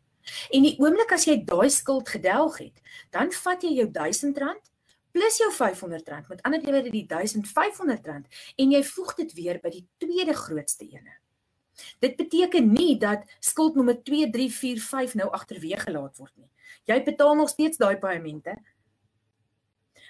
En 0.52 0.66
die 0.66 0.76
oomblik 0.82 1.14
as 1.14 1.28
jy 1.30 1.38
daai 1.46 1.70
skuld 1.70 2.10
gedelg 2.10 2.58
het, 2.60 2.84
dan 3.14 3.32
vat 3.32 3.64
jy 3.64 3.76
jou 3.78 3.88
R1000 3.88 4.68
plus 5.12 5.38
jou 5.38 5.50
R500, 5.52 6.28
met 6.32 6.44
ander 6.48 6.62
woorde 6.64 6.92
die 6.92 7.06
R1500 7.06 8.28
en 8.58 8.72
jy 8.76 8.84
voeg 8.94 9.16
dit 9.24 9.34
weer 9.36 9.60
by 9.64 9.74
die 9.74 9.86
tweede 10.00 10.36
grootste 10.36 10.88
ene. 10.88 11.22
Dit 12.00 12.16
beteken 12.16 12.72
nie 12.72 12.98
dat 13.00 13.24
skuld 13.40 13.76
nommer 13.76 13.98
2, 14.04 14.30
3, 14.30 14.52
4, 14.52 14.80
5 14.80 15.16
nou 15.20 15.30
agterweeg 15.32 15.84
gelaat 15.84 16.18
word 16.18 16.34
nie. 16.36 16.50
Jy 16.90 17.04
betaal 17.04 17.36
nog 17.36 17.50
steeds 17.50 17.78
daai 17.78 17.98
paemente. 17.98 18.56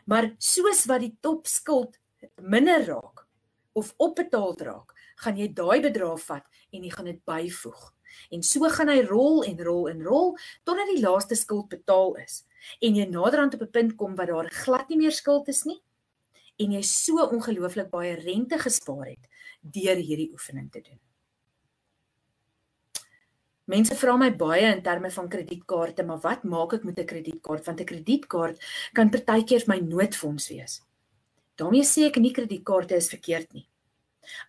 Maar 0.05 0.31
soos 0.37 0.85
wat 0.89 1.03
die 1.03 1.15
topskuld 1.21 1.99
minder 2.41 2.85
raak 2.85 3.25
of 3.77 3.93
opbetaal 3.97 4.55
raak, 4.57 4.93
gaan 5.21 5.37
jy 5.37 5.47
daai 5.53 5.81
bedrag 5.81 6.19
vat 6.25 6.63
en 6.71 6.83
jy 6.83 6.91
gaan 6.91 7.09
dit 7.11 7.21
byvoeg. 7.25 7.81
En 8.35 8.43
so 8.43 8.69
gaan 8.69 8.91
hy 8.91 9.01
rol 9.07 9.43
en 9.47 9.61
rol 9.63 9.87
en 9.91 10.01
rol 10.03 10.33
totdat 10.67 10.89
die 10.91 11.03
laaste 11.03 11.37
skuld 11.39 11.69
betaal 11.71 12.17
is 12.23 12.43
en 12.83 12.97
jy 12.97 13.07
naderhand 13.09 13.55
op 13.57 13.61
'n 13.61 13.71
punt 13.71 13.95
kom 13.97 14.15
waar 14.15 14.27
daar 14.27 14.49
glad 14.49 14.89
nie 14.89 14.97
meer 14.97 15.15
skuld 15.15 15.47
is 15.47 15.63
nie 15.65 15.81
en 16.59 16.71
jy 16.71 16.81
so 16.81 17.23
ongelooflik 17.25 17.89
baie 17.89 18.15
rente 18.15 18.59
gespaar 18.59 19.07
het 19.07 19.25
deur 19.61 19.95
hierdie 19.95 20.31
oefening 20.33 20.69
te 20.71 20.81
doen. 20.81 20.99
Mense 23.69 23.95
vra 23.95 24.15
my 24.17 24.31
baie 24.35 24.71
in 24.73 24.81
terme 24.81 25.11
van 25.11 25.29
kredietkaarte, 25.29 26.03
maar 26.03 26.19
wat 26.23 26.43
maak 26.43 26.73
ek 26.73 26.83
met 26.83 26.99
'n 26.99 27.05
kredietkaart? 27.05 27.65
Want 27.65 27.79
'n 27.79 27.85
kredietkaart 27.85 28.57
kan 28.93 29.09
partykeer 29.09 29.63
my 29.67 29.79
noodfonds 29.79 30.47
wees. 30.49 30.81
daarmee 31.55 31.83
sê 31.83 32.07
ek 32.07 32.17
nie 32.17 32.31
kredietkaarte 32.31 32.95
is 32.95 33.09
verkeerd 33.09 33.53
nie. 33.53 33.67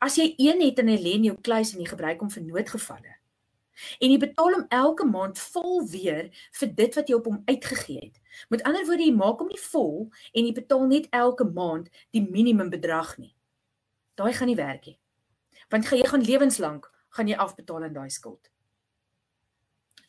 As 0.00 0.16
jy 0.16 0.34
een 0.38 0.60
het 0.60 0.78
en 0.78 0.88
hy 0.88 0.96
lê 0.96 1.12
in 1.18 1.24
jou 1.24 1.36
kluis 1.40 1.74
en 1.74 1.80
jy 1.80 1.86
gebruik 1.86 2.20
hom 2.20 2.30
vir 2.30 2.42
noodgevalle 2.42 3.22
en 4.00 4.12
jy 4.12 4.18
betaal 4.20 4.56
hom 4.56 4.66
elke 4.70 5.06
maand 5.08 5.40
vol 5.52 5.82
weer 5.88 6.30
vir 6.60 6.72
dit 6.80 6.98
wat 6.98 7.08
jy 7.08 7.16
op 7.16 7.28
hom 7.30 7.42
uitgegee 7.48 8.00
het. 8.00 8.20
Met 8.52 8.62
ander 8.68 8.86
woorde, 8.86 9.06
jy 9.06 9.14
maak 9.16 9.42
hom 9.42 9.50
nie 9.50 9.62
vol 9.72 10.08
en 10.32 10.46
jy 10.46 10.52
betaal 10.56 10.86
net 10.90 11.08
elke 11.10 11.44
maand 11.44 11.88
die 12.14 12.22
minimum 12.22 12.70
bedrag 12.70 13.16
nie. 13.18 13.34
Daai 14.20 14.32
gaan 14.36 14.52
nie 14.52 14.58
werk 14.60 14.86
nie. 14.86 14.98
Want 15.72 15.88
jy 15.90 16.04
gaan 16.06 16.24
lewenslank 16.24 16.88
gaan 17.16 17.28
jy 17.28 17.36
afbetaal 17.36 17.88
aan 17.88 17.96
daai 17.96 18.10
skuld. 18.10 18.51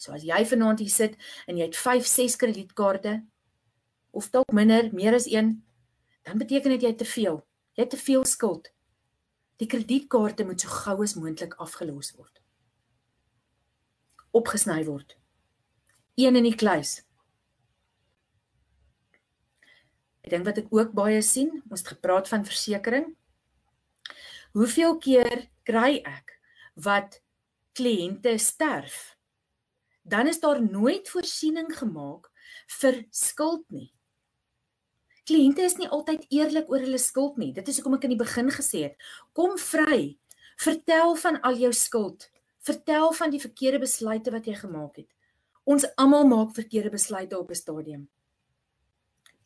So 0.04 0.12
as 0.12 0.26
jy 0.28 0.42
vanaand 0.44 0.82
hier 0.84 0.92
sit 0.92 1.16
en 1.48 1.56
jy 1.56 1.70
het 1.70 1.80
5, 1.80 2.04
6 2.04 2.36
kredietkaarte 2.42 3.22
of 4.12 4.28
dalk 4.34 4.52
minder, 4.52 4.90
meer 4.92 5.16
as 5.16 5.30
een, 5.32 5.56
dan 6.28 6.42
beteken 6.42 6.76
dit 6.76 6.84
jy 6.84 6.92
het 6.92 7.00
te 7.00 7.08
veel. 7.08 7.40
Jy 7.78 7.86
het 7.86 7.94
te 7.96 8.00
veel 8.02 8.26
skuld. 8.28 8.68
Die 9.64 9.70
kredietkaarte 9.70 10.44
moet 10.46 10.62
so 10.62 10.70
gou 10.84 10.98
as 11.06 11.16
moontlik 11.16 11.56
afgelos 11.64 12.12
word. 12.18 12.44
Opgesny 14.36 14.84
word. 14.86 15.16
Een 16.20 16.36
in 16.36 16.50
die 16.50 16.58
kluis. 16.58 17.00
Ek 20.24 20.36
dink 20.36 20.46
wat 20.48 20.60
ek 20.62 20.70
ook 20.72 20.94
baie 20.96 21.24
sien, 21.24 21.62
ons 21.70 21.80
het 21.80 21.96
gepraat 21.96 22.30
van 22.32 22.46
versekerings. 22.48 23.16
Hoeveel 24.54 25.00
keer 25.02 25.48
kry 25.66 26.04
ek 26.06 26.36
wat 26.78 27.22
kliënte 27.74 28.36
sterf 28.38 29.13
dan 30.04 30.28
is 30.28 30.40
daar 30.40 30.62
nooit 30.62 31.10
voorsiening 31.10 31.72
gemaak 31.78 32.30
vir 32.80 33.04
skuld 33.10 33.64
nie. 33.72 33.92
Kliënte 35.24 35.64
is 35.64 35.78
nie 35.80 35.88
altyd 35.88 36.26
eerlik 36.36 36.70
oor 36.72 36.84
hulle 36.84 37.00
skuld 37.00 37.38
nie. 37.40 37.54
Dit 37.56 37.70
is 37.72 37.80
hoekom 37.80 37.96
ek 37.96 38.10
in 38.10 38.16
die 38.16 38.20
begin 38.20 38.52
gesê 38.52 38.90
het, 38.90 38.98
kom 39.32 39.56
vry. 39.58 40.18
Vertel 40.60 41.16
van 41.16 41.40
al 41.48 41.56
jou 41.58 41.72
skuld. 41.74 42.28
Vertel 42.64 43.12
van 43.16 43.32
die 43.32 43.42
verkeerde 43.42 43.80
besluite 43.84 44.32
wat 44.32 44.48
jy 44.48 44.58
gemaak 44.60 45.00
het. 45.00 45.10
Ons 45.64 45.88
almal 45.96 46.28
maak 46.28 46.52
verkeerde 46.56 46.92
besluite 46.92 47.40
op 47.40 47.50
'n 47.50 47.56
stadium. 47.56 48.10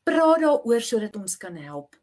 Praat 0.03 0.41
daaroor 0.41 0.81
sodat 0.81 1.15
ons 1.15 1.37
kan 1.37 1.55
help. 1.55 1.95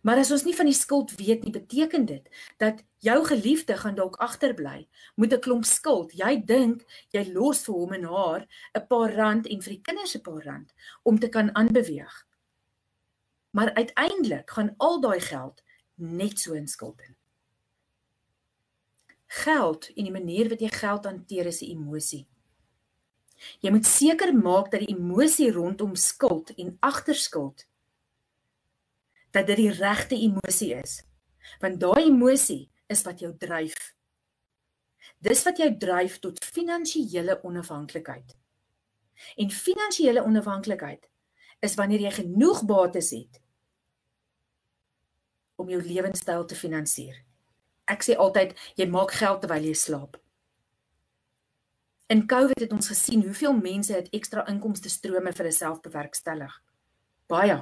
Maar 0.00 0.22
as 0.22 0.30
ons 0.32 0.46
nie 0.46 0.54
van 0.56 0.68
die 0.68 0.76
skuld 0.76 1.12
weet 1.18 1.44
nie, 1.44 1.52
beteken 1.52 2.06
dit 2.08 2.28
dat 2.62 2.80
jou 3.04 3.18
geliefde 3.26 3.76
gaan 3.76 3.98
dalk 3.98 4.16
agterbly 4.16 4.88
met 5.16 5.32
'n 5.32 5.40
klomp 5.40 5.64
skuld. 5.64 6.12
Jy 6.12 6.42
dink 6.44 6.84
jy 7.12 7.24
los 7.32 7.64
vir 7.64 7.74
hom 7.74 7.92
en 7.92 8.04
haar 8.04 8.46
'n 8.74 8.86
paar 8.86 9.12
rand 9.14 9.46
en 9.46 9.62
vir 9.62 9.72
die 9.72 9.82
kinders 9.82 10.16
'n 10.16 10.22
paar 10.22 10.42
rand 10.44 10.72
om 11.02 11.18
te 11.18 11.28
kan 11.28 11.54
aanbeweeg. 11.54 12.26
Maar 13.50 13.74
uiteindelik 13.74 14.50
gaan 14.50 14.74
al 14.78 15.00
daai 15.00 15.20
geld 15.20 15.62
net 15.94 16.38
so 16.38 16.52
in 16.52 16.68
skuld 16.68 17.00
in. 17.00 17.16
Geld 19.26 19.90
en 19.96 20.04
die 20.04 20.12
manier 20.12 20.48
wat 20.48 20.60
jy 20.60 20.68
geld 20.68 21.04
hanteer 21.04 21.46
is 21.46 21.62
'n 21.62 21.70
emosie. 21.70 22.26
Jy 23.60 23.70
moet 23.70 23.86
seker 23.86 24.34
maak 24.36 24.70
dat 24.70 24.80
die 24.80 24.96
emosie 24.96 25.52
rondom 25.52 25.94
skuld 25.96 26.54
en 26.54 26.76
agterskuld 26.80 27.66
dat 29.30 29.46
dit 29.46 29.56
die 29.56 29.72
regte 29.72 30.16
emosie 30.16 30.74
is. 30.74 31.00
Want 31.60 31.80
daai 31.80 32.04
emosie 32.08 32.70
is 32.86 33.02
wat 33.06 33.20
jou 33.22 33.32
dryf. 33.38 33.94
Dis 35.18 35.42
wat 35.44 35.58
jou 35.60 35.70
dryf 35.76 36.18
tot 36.18 36.44
finansiële 36.44 37.42
onafhanklikheid. 37.42 38.36
En 39.36 39.50
finansiële 39.50 40.24
onafhanklikheid 40.24 41.08
is 41.60 41.74
wanneer 41.74 42.00
jy 42.00 42.12
genoeg 42.22 42.64
bates 42.64 43.10
het 43.10 43.40
om 45.60 45.68
jou 45.68 45.82
lewenstyl 45.84 46.46
te 46.48 46.56
finansier. 46.56 47.18
Ek 47.84 48.04
sê 48.06 48.16
altyd 48.16 48.54
jy 48.80 48.86
maak 48.88 49.12
geld 49.12 49.42
terwyl 49.42 49.66
jy 49.68 49.74
slaap. 49.76 50.16
In 52.10 52.24
COVID 52.26 52.64
het 52.64 52.72
ons 52.72 52.88
gesien 52.90 53.22
hoeveel 53.22 53.52
mense 53.60 53.92
het 53.92 54.08
ekstra 54.16 54.46
inkomste 54.50 54.90
strome 54.90 55.34
vir 55.36 55.46
hulself 55.50 55.82
bewerkstellig. 55.84 56.54
Baie. 57.30 57.60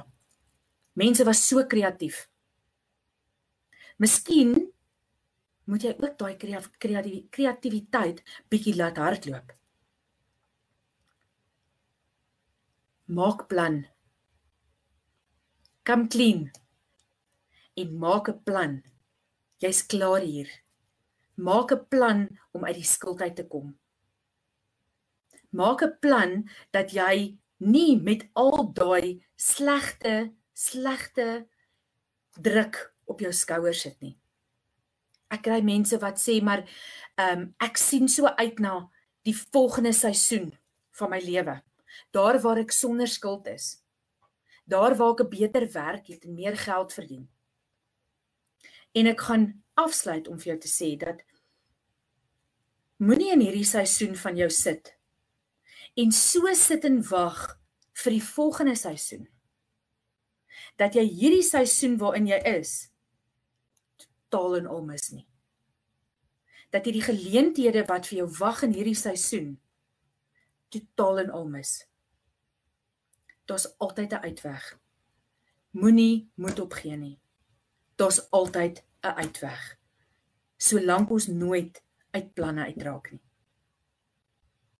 Mense 0.99 1.23
was 1.23 1.39
so 1.47 1.63
kreatief. 1.63 2.25
Miskien 4.03 4.51
moet 5.69 5.83
jy 5.85 5.93
ook 5.95 6.17
daai 6.19 6.33
kreatiwiteit 7.31 8.19
bietjie 8.51 8.73
laat 8.75 8.99
hardloop. 8.99 9.53
Maak 13.15 13.45
plan. 13.51 13.77
Come 15.87 16.09
clean. 16.11 16.49
En 17.79 17.95
maak 18.03 18.27
'n 18.29 18.43
plan. 18.43 18.73
Jy's 19.63 19.85
klaar 19.91 20.21
hier. 20.21 20.49
Maak 21.35 21.71
'n 21.71 21.87
plan 21.87 22.27
om 22.51 22.65
uit 22.65 22.75
die 22.75 22.91
skuld 22.95 23.21
uit 23.21 23.35
te 23.35 23.47
kom. 23.47 23.77
Maak 25.49 25.81
'n 25.81 25.97
plan 25.99 26.49
dat 26.71 26.91
jy 26.91 27.39
nie 27.57 28.01
met 28.01 28.27
al 28.33 28.73
daai 28.73 29.23
slegte 29.35 30.33
slegte 30.59 31.47
druk 32.35 32.81
op 33.07 33.21
jou 33.23 33.31
skouers 33.33 33.83
sit 33.85 33.99
nie. 34.03 34.15
Ek 35.31 35.45
kry 35.45 35.59
mense 35.63 35.97
wat 36.01 36.19
sê 36.19 36.39
maar 36.43 36.65
ehm 37.19 37.45
um, 37.45 37.45
ek 37.61 37.77
sien 37.77 38.09
so 38.09 38.27
uit 38.39 38.59
na 38.59 38.89
die 39.27 39.35
volgende 39.35 39.93
seisoen 39.93 40.51
van 40.99 41.11
my 41.13 41.19
lewe. 41.23 41.59
Daar 42.15 42.39
waar 42.41 42.59
ek 42.63 42.73
sonder 42.75 43.07
skuld 43.07 43.47
is. 43.47 43.79
Daar 44.65 44.95
waar 44.97 45.15
ek 45.15 45.23
'n 45.25 45.29
beter 45.29 45.65
werk 45.73 46.07
het 46.07 46.25
en 46.25 46.35
meer 46.35 46.57
geld 46.57 46.93
verdien. 46.93 47.29
En 48.93 49.07
ek 49.07 49.21
gaan 49.21 49.63
afsluit 49.73 50.27
om 50.27 50.39
vir 50.39 50.53
jou 50.53 50.59
te 50.59 50.67
sê 50.67 50.97
dat 50.97 51.23
moenie 52.97 53.31
in 53.31 53.39
hierdie 53.41 53.65
seisoen 53.65 54.15
van 54.15 54.35
jou 54.35 54.49
sit 54.49 54.95
en 55.95 56.11
so 56.11 56.53
sit 56.53 56.85
en 56.85 57.01
wag 57.09 57.59
vir 57.93 58.11
die 58.11 58.23
volgende 58.23 58.75
seisoen. 58.75 59.27
Dat 60.79 60.95
jy 60.95 61.03
hierdie 61.03 61.43
seisoen 61.43 61.97
waarin 61.99 62.29
jy 62.29 62.39
is 62.55 62.89
totaal 63.99 64.59
en 64.61 64.69
al 64.71 64.85
mis 64.87 65.09
nie. 65.11 65.25
Dat 66.71 66.85
jy 66.85 66.93
die 66.99 67.07
geleenthede 67.07 67.83
wat 67.89 68.07
vir 68.07 68.21
jou 68.21 68.29
wag 68.39 68.63
in 68.67 68.75
hierdie 68.77 68.97
seisoen 68.97 69.57
totaal 70.69 71.25
en 71.25 71.33
al 71.33 71.47
mis. 71.49 71.71
Daar's 73.49 73.67
altyd 73.77 74.13
'n 74.13 74.23
uitweg. 74.29 74.79
Moenie 75.71 76.29
moed 76.35 76.59
opgee 76.59 76.95
nie. 76.95 77.19
Daar's 77.95 78.29
altyd 78.29 78.83
'n 79.01 79.15
uitweg. 79.23 79.77
Solank 80.57 81.09
ons 81.09 81.27
nooit 81.27 81.83
uit 82.11 82.33
planne 82.33 82.65
uitraak 82.65 83.11
nie. 83.11 83.28